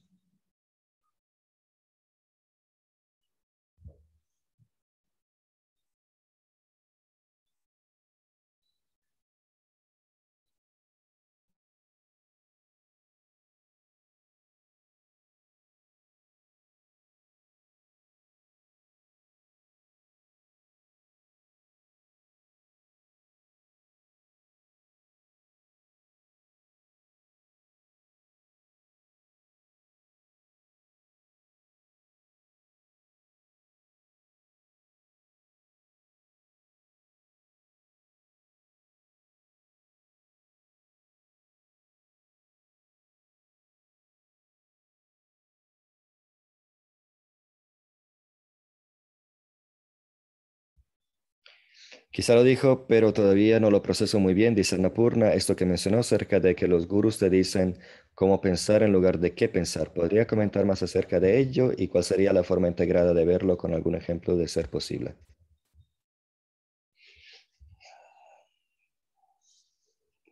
[52.15, 55.99] Quizá lo dijo, pero todavía no lo proceso muy bien, dice Napurna, esto que mencionó
[55.99, 57.77] acerca de que los gurús te dicen
[58.13, 59.91] cómo pensar en lugar de qué pensar.
[59.91, 63.73] ¿Podría comentar más acerca de ello y cuál sería la forma integrada de verlo con
[63.73, 65.15] algún ejemplo de ser posible?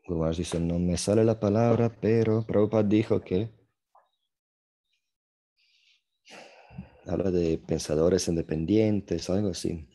[0.07, 3.49] Gurús dice, no me sale la palabra, pero Prabhupada dijo que
[7.05, 9.85] habla de pensadores independientes, algo así.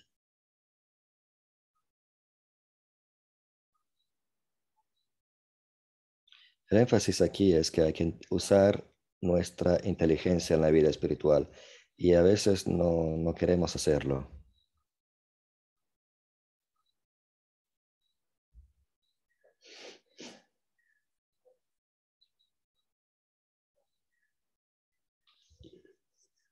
[6.71, 8.83] El énfasis aquí es que hay que usar
[9.21, 11.51] nuestra inteligencia en la vida espiritual
[11.95, 14.27] y a veces no, no queremos hacerlo.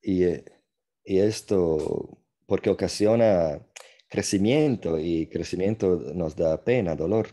[0.03, 0.45] Y, eh,
[1.05, 3.61] y esto porque ocasiona
[4.09, 7.29] crecimiento y crecimiento nos da pena, dolor.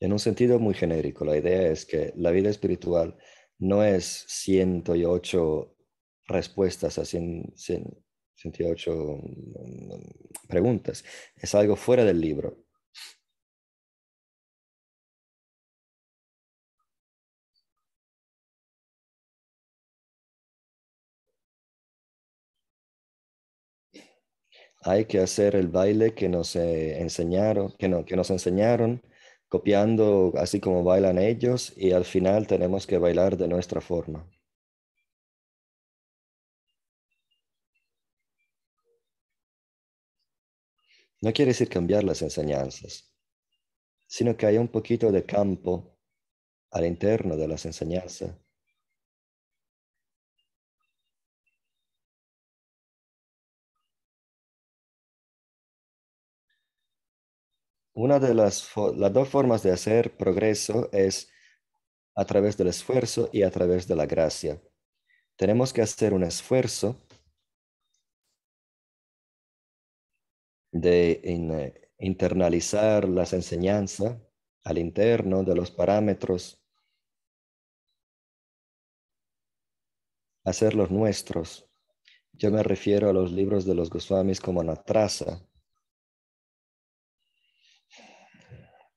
[0.00, 3.16] En un sentido muy genérico, la idea es que la vida espiritual
[3.58, 5.74] no es 108
[6.26, 11.04] respuestas a 108 mm, preguntas,
[11.36, 12.58] es algo fuera del libro.
[24.82, 29.02] Hay que hacer el baile que nos eh, enseñaron, que, no, que nos enseñaron
[29.48, 34.26] copiando así como bailan ellos y al final tenemos que bailar de nuestra forma.
[41.20, 43.12] No quiere decir cambiar las enseñanzas,
[44.06, 45.96] sino que hay un poquito de campo
[46.70, 48.36] al interno de las enseñanzas.
[58.00, 61.32] Una de las, las dos formas de hacer progreso es
[62.14, 64.62] a través del esfuerzo y a través de la gracia.
[65.34, 66.96] Tenemos que hacer un esfuerzo
[70.70, 74.16] de internalizar las enseñanzas
[74.62, 76.62] al interno de los parámetros,
[80.44, 81.68] hacerlos nuestros.
[82.32, 85.47] Yo me refiero a los libros de los Goswamis como Natrasa,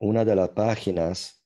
[0.01, 1.45] una de las páginas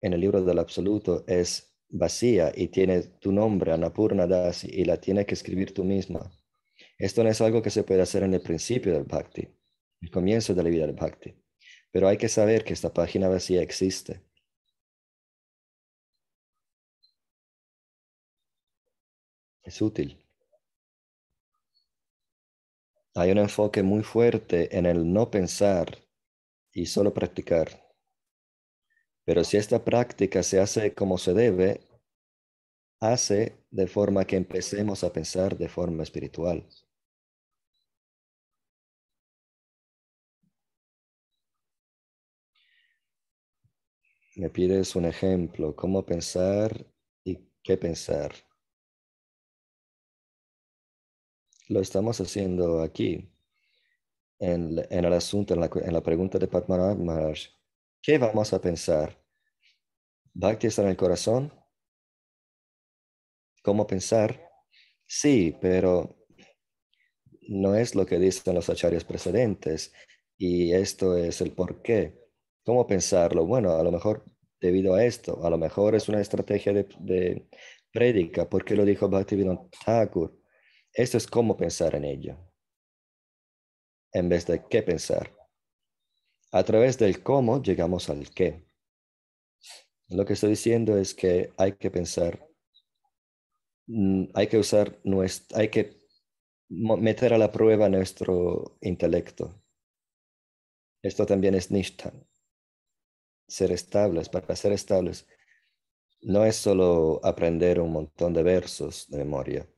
[0.00, 5.00] en el libro del absoluto es vacía y tiene tu nombre, Anapurna Dasi, y la
[5.00, 6.30] tienes que escribir tú misma.
[6.96, 9.48] Esto no es algo que se puede hacer en el principio del Bhakti,
[10.00, 11.34] el comienzo de la vida del Bhakti.
[11.90, 14.22] Pero hay que saber que esta página vacía existe.
[19.64, 20.24] Es útil.
[23.16, 26.03] Hay un enfoque muy fuerte en el no pensar
[26.74, 27.88] y solo practicar.
[29.24, 31.80] Pero si esta práctica se hace como se debe,
[33.00, 36.66] hace de forma que empecemos a pensar de forma espiritual.
[44.36, 46.86] Me pides un ejemplo, cómo pensar
[47.24, 48.32] y qué pensar.
[51.68, 53.33] Lo estamos haciendo aquí
[54.38, 57.40] en, el asunto, en la, pregunta de Padmanabh Maharaj,
[58.02, 59.18] ¿qué vamos a pensar?
[60.34, 61.52] ¿Bhakti está en el corazón?
[63.62, 64.50] ¿Cómo pensar?
[65.06, 66.26] Sí, pero
[67.48, 69.92] no es lo que dicen los acharyas precedentes
[70.36, 72.20] y esto es el por qué.
[72.64, 73.46] ¿Cómo pensarlo?
[73.46, 74.24] Bueno, a lo mejor
[74.60, 77.48] debido a esto, a lo mejor es una estrategia de, de
[77.92, 80.36] prédica, porque lo dijo Bhaktivinoda Thakur.
[80.92, 82.53] Esto es cómo pensar en ello
[84.14, 85.30] en vez de qué pensar.
[86.52, 88.64] A través del cómo llegamos al qué.
[90.08, 92.48] Lo que estoy diciendo es que hay que pensar,
[93.86, 95.98] mm, hay que usar nuestro, hay que
[96.68, 99.60] meter a la prueba nuestro intelecto.
[101.02, 102.12] Esto también es nishta.
[103.48, 105.26] Ser estables, para ser estables,
[106.22, 109.73] no es solo aprender un montón de versos de memoria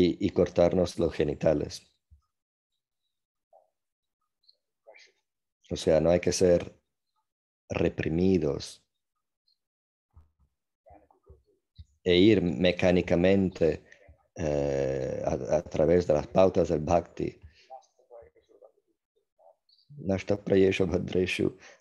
[0.00, 1.82] y, cortarnos los genitales.
[5.70, 6.80] O sea, no hay que ser
[7.68, 8.82] reprimidos
[12.02, 13.84] e ir mecánicamente
[14.36, 17.38] eh, a, través de las pautas del bhakti.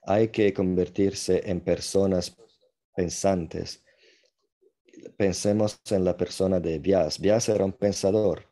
[0.02, 2.36] Hay que convertirse en personas
[2.96, 3.87] pensantes
[5.16, 7.20] pensemos en la persona de Vyas.
[7.20, 8.46] Vyas era un pensador.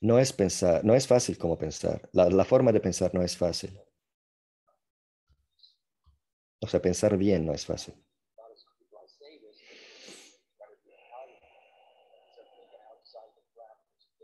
[0.00, 2.08] No es pensar, no es fácil como pensar.
[2.12, 3.78] La, la forma de pensar no es fácil.
[6.60, 7.94] O sea, pensar bien no es fácil.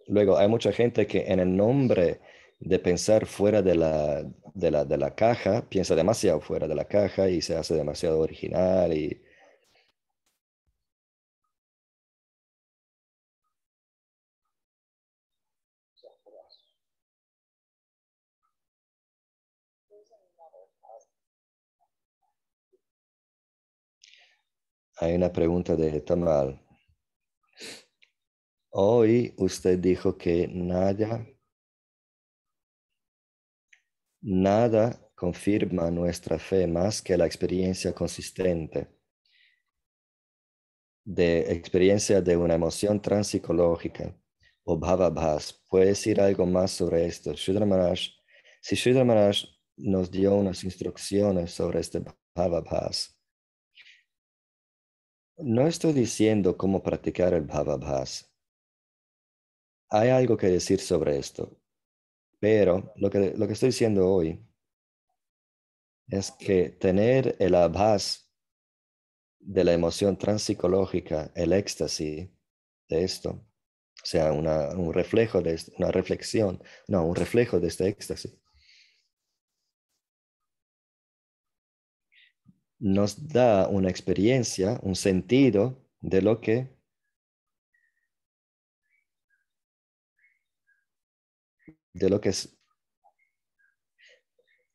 [0.08, 2.20] Luego, hay mucha gente que en el nombre
[2.60, 4.22] de pensar fuera de la,
[4.54, 8.20] de la, de la caja, piensa demasiado fuera de la caja y se hace demasiado
[8.20, 9.22] original y
[24.98, 26.60] hay una pregunta de Tamal.
[28.70, 31.26] Hoy usted dijo que nada,
[34.26, 38.88] nada confirma nuestra fe más que la experiencia consistente
[41.04, 44.12] de experiencia de una emoción transpsicológica
[44.64, 45.52] o bhavabhas.
[45.68, 47.32] ¿Puede decir algo más sobre esto?
[47.64, 48.00] Maharaj,
[48.60, 49.44] si Shudra Maharaj
[49.76, 52.02] nos dio unas instrucciones sobre este
[52.34, 53.16] bhavabhas,
[55.38, 58.28] no estoy diciendo cómo practicar el bhavabhas.
[59.88, 61.56] Hay algo que decir sobre esto,
[62.46, 64.40] pero lo que, lo que estoy diciendo hoy
[66.06, 68.30] es que tener el abhas
[69.40, 72.28] de la emoción transpsicológica, el éxtasis
[72.88, 77.88] de esto, o sea, una, un reflejo de una reflexión, no, un reflejo de este
[77.88, 78.38] éxtasis,
[82.78, 86.75] nos da una experiencia, un sentido de lo que
[91.96, 92.56] de lo que es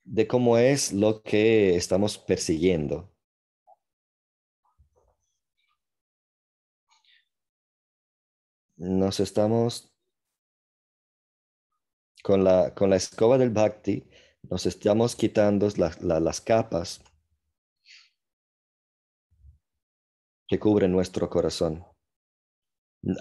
[0.04, 3.14] de cómo es lo que estamos persiguiendo.
[8.78, 9.94] Nos estamos
[12.24, 14.10] con la, con la escoba del bhakti,
[14.50, 17.02] nos estamos quitando las capas
[20.48, 21.86] que cubren nuestro corazón.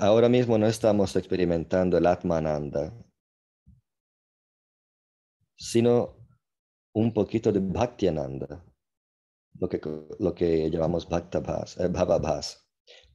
[0.01, 2.93] Ahora mismo no estamos experimentando el Atmananda,
[5.61, 6.17] sino
[6.95, 8.65] un poquito de Bhaktiananda,
[9.59, 9.81] lo que,
[10.19, 12.67] lo que llamamos eh, Bhavabhas.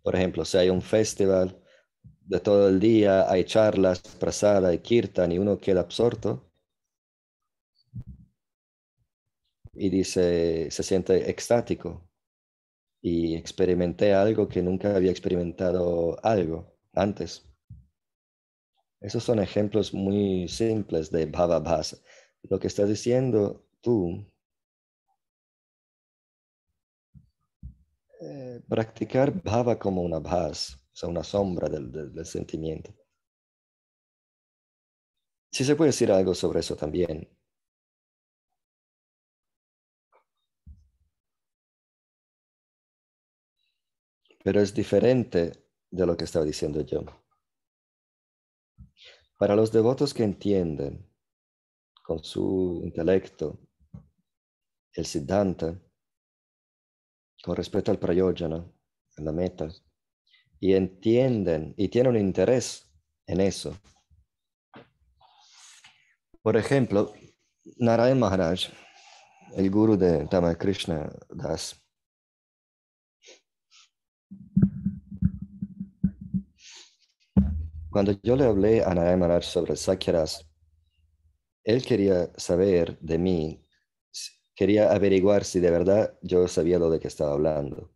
[0.04, 1.60] Por ejemplo, si hay un festival
[2.22, 6.52] de todo el día, hay charlas, prasada y kirtan y uno queda absorto
[9.74, 12.08] y dice, se siente extático
[13.02, 17.44] y experimenté algo que nunca había experimentado algo antes.
[19.02, 21.98] Esos son ejemplos muy simples de Bhavabhasa
[22.50, 24.26] lo que estás diciendo tú,
[28.22, 32.94] eh, practicar bhava como una bhas, o sea, una sombra del, del, sentimiento.
[35.52, 37.30] Si se puede decir algo sobre eso también.
[44.44, 45.52] Pero es diferente
[45.90, 47.04] de lo que estaba diciendo yo.
[49.38, 51.15] Para los devotos que entienden
[52.06, 53.60] con su intelecto,
[54.94, 55.82] el siddhanta,
[57.44, 58.64] con respecto al prayojana,
[59.18, 59.70] la meta,
[60.60, 62.92] y entienden y tienen interés
[63.26, 63.76] en eso.
[66.44, 67.12] Por ejemplo,
[67.78, 68.70] Narayan Maharaj,
[69.56, 71.76] el guru de Tama Krishna Das,
[77.90, 80.48] cuando yo le hablé a Narayan Maharaj sobre Sakyaras,
[81.66, 83.62] él quería saber de mí,
[84.56, 87.92] quería averiguar si de verdad yo sabía lo de que estaba hablando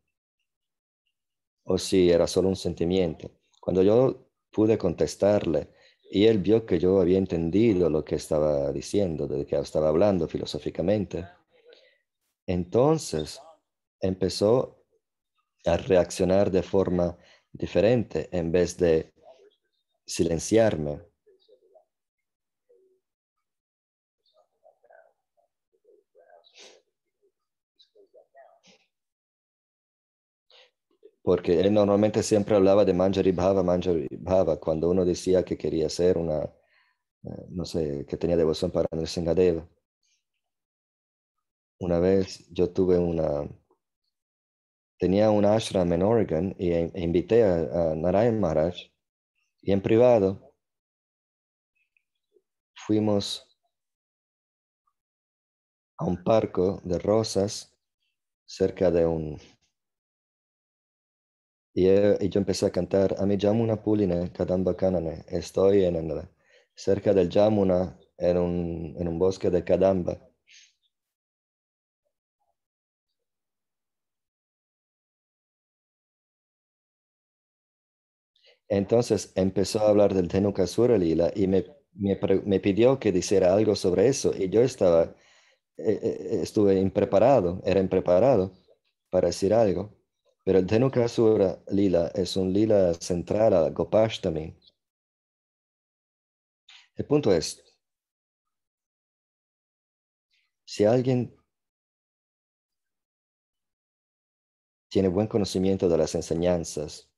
[1.63, 3.31] o si era solo un sentimiento.
[3.61, 5.69] Cuando yo pude contestarle
[6.11, 10.27] y él vio que yo había entendido lo que estaba diciendo, de que estaba hablando
[10.27, 11.27] filosóficamente,
[12.47, 13.39] entonces
[14.01, 14.83] empezó
[15.65, 17.15] a reaccionar de forma
[17.51, 19.13] diferente en vez de
[20.07, 21.08] silenciarme
[31.29, 35.87] porque él normalmente siempre hablaba de Manjari Bhava, Manjari Bhava, cuando uno decía que quería
[35.87, 39.69] ser una, eh, no sé, que tenía devoción para Nrsingadeva.
[41.79, 43.47] Una vez yo tuve una,
[44.97, 48.75] tenía un ashram en Oregon y e, e invité a, a Narayan Maharaj
[49.61, 50.51] y en privado
[52.73, 53.45] fuimos
[55.95, 57.71] a un parco de rosas
[58.47, 59.37] cerca de un...
[61.79, 65.23] Y, yo empecé a cantar, a mi Yamuna Puline, Kadamba Kanane.
[65.27, 66.21] Estoy en el,
[66.75, 70.17] cerca del Yamuna, en un, en un bosque de Kadamba.
[78.69, 83.75] Entonces empezó a hablar del Tenukasura Lila y me, me, me pidió que dijera algo
[83.75, 85.15] sobre eso y yo estaba,
[85.77, 88.53] eh, eh, estuve impreparado, era impreparado
[89.11, 89.98] para decir algo.
[90.49, 94.57] Pero el Tenukasura Lila es un lila central a Gopashtami.
[96.95, 97.63] El punto es,
[100.65, 101.37] si alguien
[104.87, 107.13] tiene buen conocimiento de las enseñanzas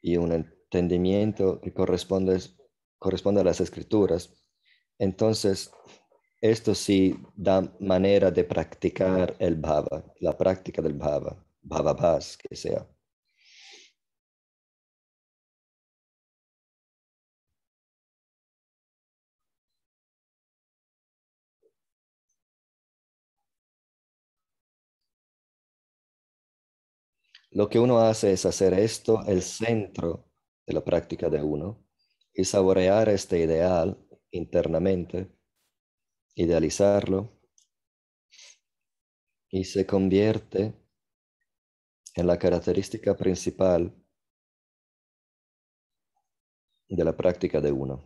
[0.00, 2.40] y un entendimiento que corresponde,
[2.98, 4.32] corresponde a las escrituras,
[4.96, 5.70] entonces
[6.40, 12.86] esto sí da manera de practicar el bhava, la práctica del bhava, bhavabhas que sea.
[27.50, 30.30] Lo que uno hace es hacer esto el centro
[30.66, 31.84] de la práctica de uno
[32.32, 33.98] y saborear este ideal
[34.30, 35.30] internamente,
[36.38, 37.28] idealizarlo
[39.50, 40.72] y se convierte
[42.14, 43.92] en la característica principal
[46.88, 48.04] de la práctica de uno.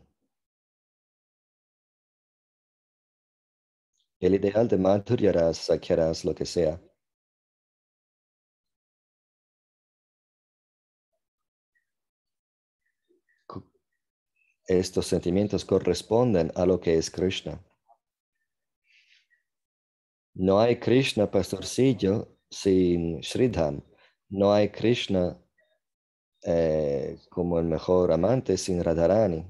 [4.19, 6.81] El ideal de Madhurya Sakyaras, lo que sea,
[14.67, 17.63] estos sentimientos corresponden a lo que es Krishna.
[20.35, 23.83] No hay Krishna pastorcillo sin Sridham.
[24.31, 25.39] No hay Krishna
[26.43, 29.47] eh, como el mejor amante sin Radharani.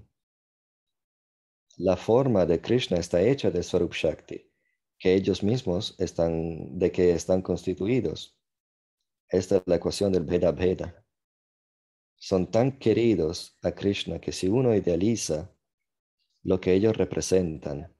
[1.79, 4.53] La forma de Krishna está hecha de Swarup Shakti,
[4.99, 8.39] que ellos mismos están, de que están constituidos.
[9.29, 11.05] Esta es la ecuación del Veda Veda.
[12.17, 15.57] Son tan queridos a Krishna que si uno idealiza
[16.43, 17.97] lo que ellos representan,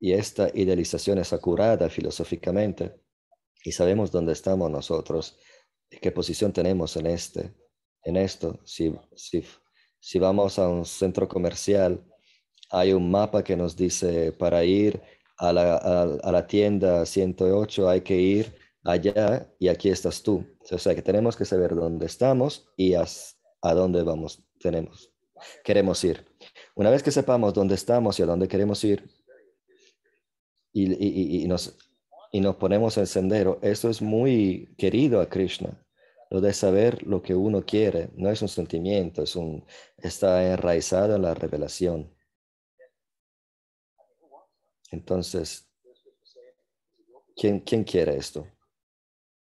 [0.00, 3.00] y esta idealización es acurada filosóficamente,
[3.64, 5.38] y sabemos dónde estamos nosotros,
[5.90, 7.54] y qué posición tenemos en este,
[8.04, 8.60] en esto.
[8.64, 9.44] Si, si,
[9.98, 12.04] si vamos a un centro comercial,
[12.70, 15.00] hay un mapa que nos dice para ir
[15.38, 18.54] a la, a, a la tienda 108 hay que ir
[18.84, 20.44] allá y aquí estás tú.
[20.70, 23.04] O sea que tenemos que saber dónde estamos y a,
[23.62, 25.10] a dónde vamos, tenemos,
[25.64, 26.24] queremos ir.
[26.74, 29.08] Una vez que sepamos dónde estamos y a dónde queremos ir
[30.74, 31.78] y, y, y, nos,
[32.32, 35.80] y nos ponemos en sendero, eso es muy querido a Krishna.
[36.30, 39.64] Lo de saber lo que uno quiere no es un sentimiento, es un,
[39.96, 42.12] está enraizado en la revelación.
[44.90, 45.70] Entonces,
[47.36, 48.46] ¿quién, ¿quién quiere esto?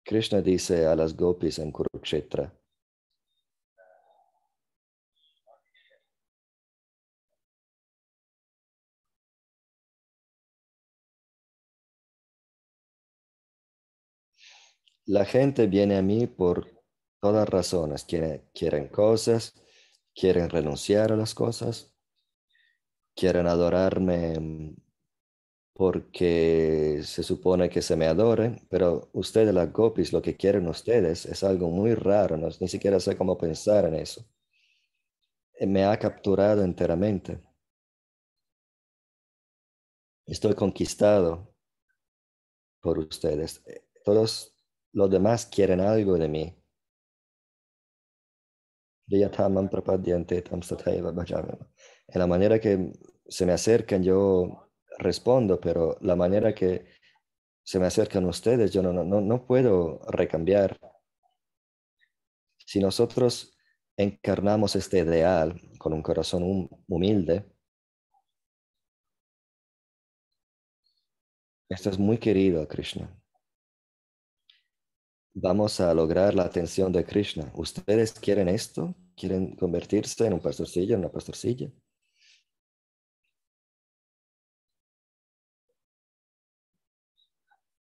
[0.03, 2.53] Krishna dice a las gopis en Kurukshetra,
[15.06, 16.72] la gente viene a mí por
[17.22, 18.06] todas razones.
[18.06, 19.53] Quieren, cosas,
[20.14, 21.95] quieren renunciar a las cosas,
[23.15, 24.76] quieren adorarme
[25.73, 31.26] porque se supone que se me adoren, pero ustedes, las gopis, lo que quieren ustedes
[31.26, 34.26] es algo muy raro, no, ni siquiera sé cómo pensar en eso.
[35.60, 37.41] Me ha capturado enteramente.
[40.26, 41.53] Estoy conquistado
[42.82, 43.61] por ustedes.
[44.03, 44.55] Todos
[44.95, 46.55] los demás quieren algo de mí.
[52.07, 52.91] En la manera que
[53.27, 56.85] se me acercan, yo respondo, pero la manera que
[57.63, 60.80] se me acercan ustedes, yo no, no, no puedo recambiar.
[62.57, 63.57] Si nosotros
[63.97, 67.45] encarnamos este ideal con un corazón humilde,
[71.69, 73.15] esto es muy querido Krishna.
[75.37, 77.51] Vamos a lograr la atención de Krishna.
[77.55, 78.95] ¿Ustedes quieren esto?
[79.17, 81.69] ¿Quieren convertirse en un pastorcillo, en una pastorcilla?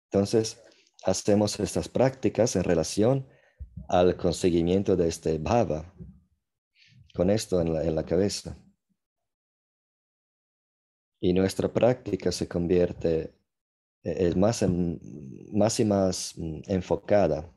[0.09, 0.59] Entonces,
[1.03, 3.27] hacemos estas prácticas en relación
[3.89, 5.93] al conseguimiento de este bhava,
[7.13, 8.57] con esto en la, en la cabeza.
[11.21, 13.35] Y nuestra práctica se convierte
[14.05, 14.63] es más,
[15.51, 17.51] más y más mm, enfocada.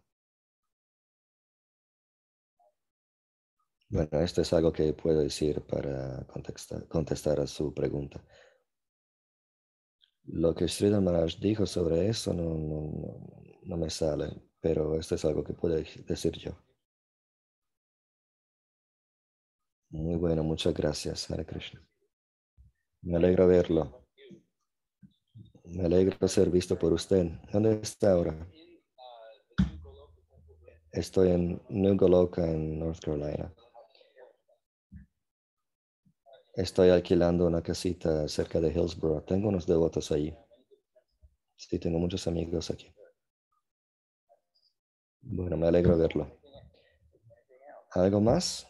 [3.90, 8.22] Bueno, esto es algo que puedo decir para contestar, contestar a su pregunta.
[10.42, 13.20] Lo que Sridhar Maharaj dijo sobre eso no, no,
[13.64, 14.30] no, me sale,
[14.60, 16.52] pero esto es algo que puedo decir yo.
[19.90, 21.82] Muy bueno, muchas gracias, Hare Krishna.
[23.02, 24.07] Me alegra verlo.
[25.70, 27.26] Me alegra ser visto por usted.
[27.52, 28.34] ¿Dónde está ahora?
[30.90, 33.52] Estoy en New Goloka, en North Carolina.
[36.54, 39.24] Estoy alquilando una casita cerca de Hillsborough.
[39.24, 40.34] Tengo unos devotos allí.
[41.56, 42.92] Sí, tengo muchos amigos aquí.
[45.20, 46.40] Bueno, me alegro verlo.
[47.92, 48.66] ¿Algo más?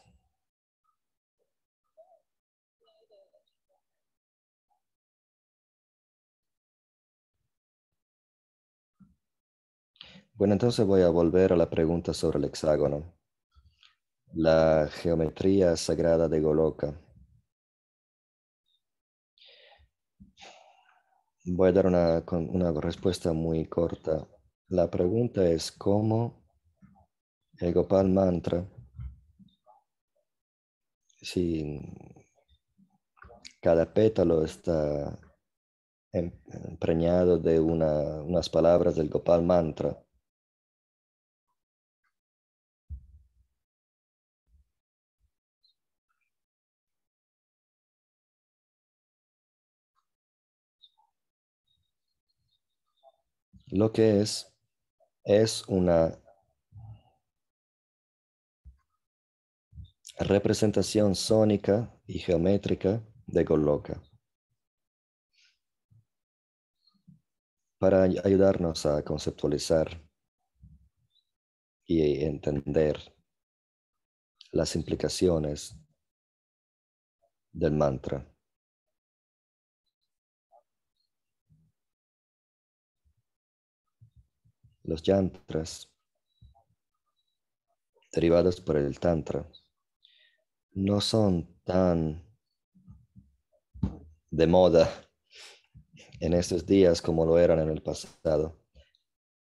[10.39, 13.13] Bueno, entonces voy a volver a la pregunta sobre el hexágono.
[14.35, 16.97] La geometría sagrada de Goloka.
[21.45, 24.29] Voy a dar una, una respuesta muy corta.
[24.69, 26.45] La pregunta es cómo
[27.59, 28.65] el Gopal Mantra,
[31.21, 31.81] si
[33.61, 35.19] cada pétalo está
[36.13, 40.01] empreñado de unas palabras del Gopal Mantra,
[53.71, 54.55] lo que es
[55.25, 56.19] es una
[60.19, 64.03] representación sónica y geométrica de Goloka
[67.79, 70.03] para ayudarnos a conceptualizar
[71.85, 73.15] y entender
[74.51, 75.79] las implicaciones
[77.53, 78.27] del mantra.
[84.89, 85.91] Los yantras
[88.11, 89.47] derivados por el tantra
[90.73, 92.25] no son tan
[94.31, 94.91] de moda
[96.21, 98.57] en estos días como lo eran en el pasado,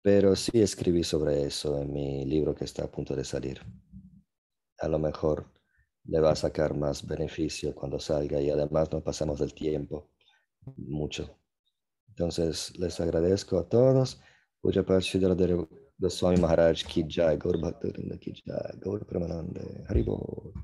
[0.02, 3.62] pero sí escribí sobre eso en mi libro que está a punto de salir.
[4.80, 5.52] A lo mejor
[6.06, 10.10] le va a sacar más beneficio cuando salga y además no pasamos del tiempo
[10.76, 11.38] mucho.
[12.08, 14.20] Entonces les agradezco a todos.
[14.66, 15.54] पूजा पाठ श्रीधर
[16.02, 17.80] गोस्वामी महाराज की जय, गौर भक्त
[18.24, 20.62] की जय, गौर प्रमानंद, हरि बोल।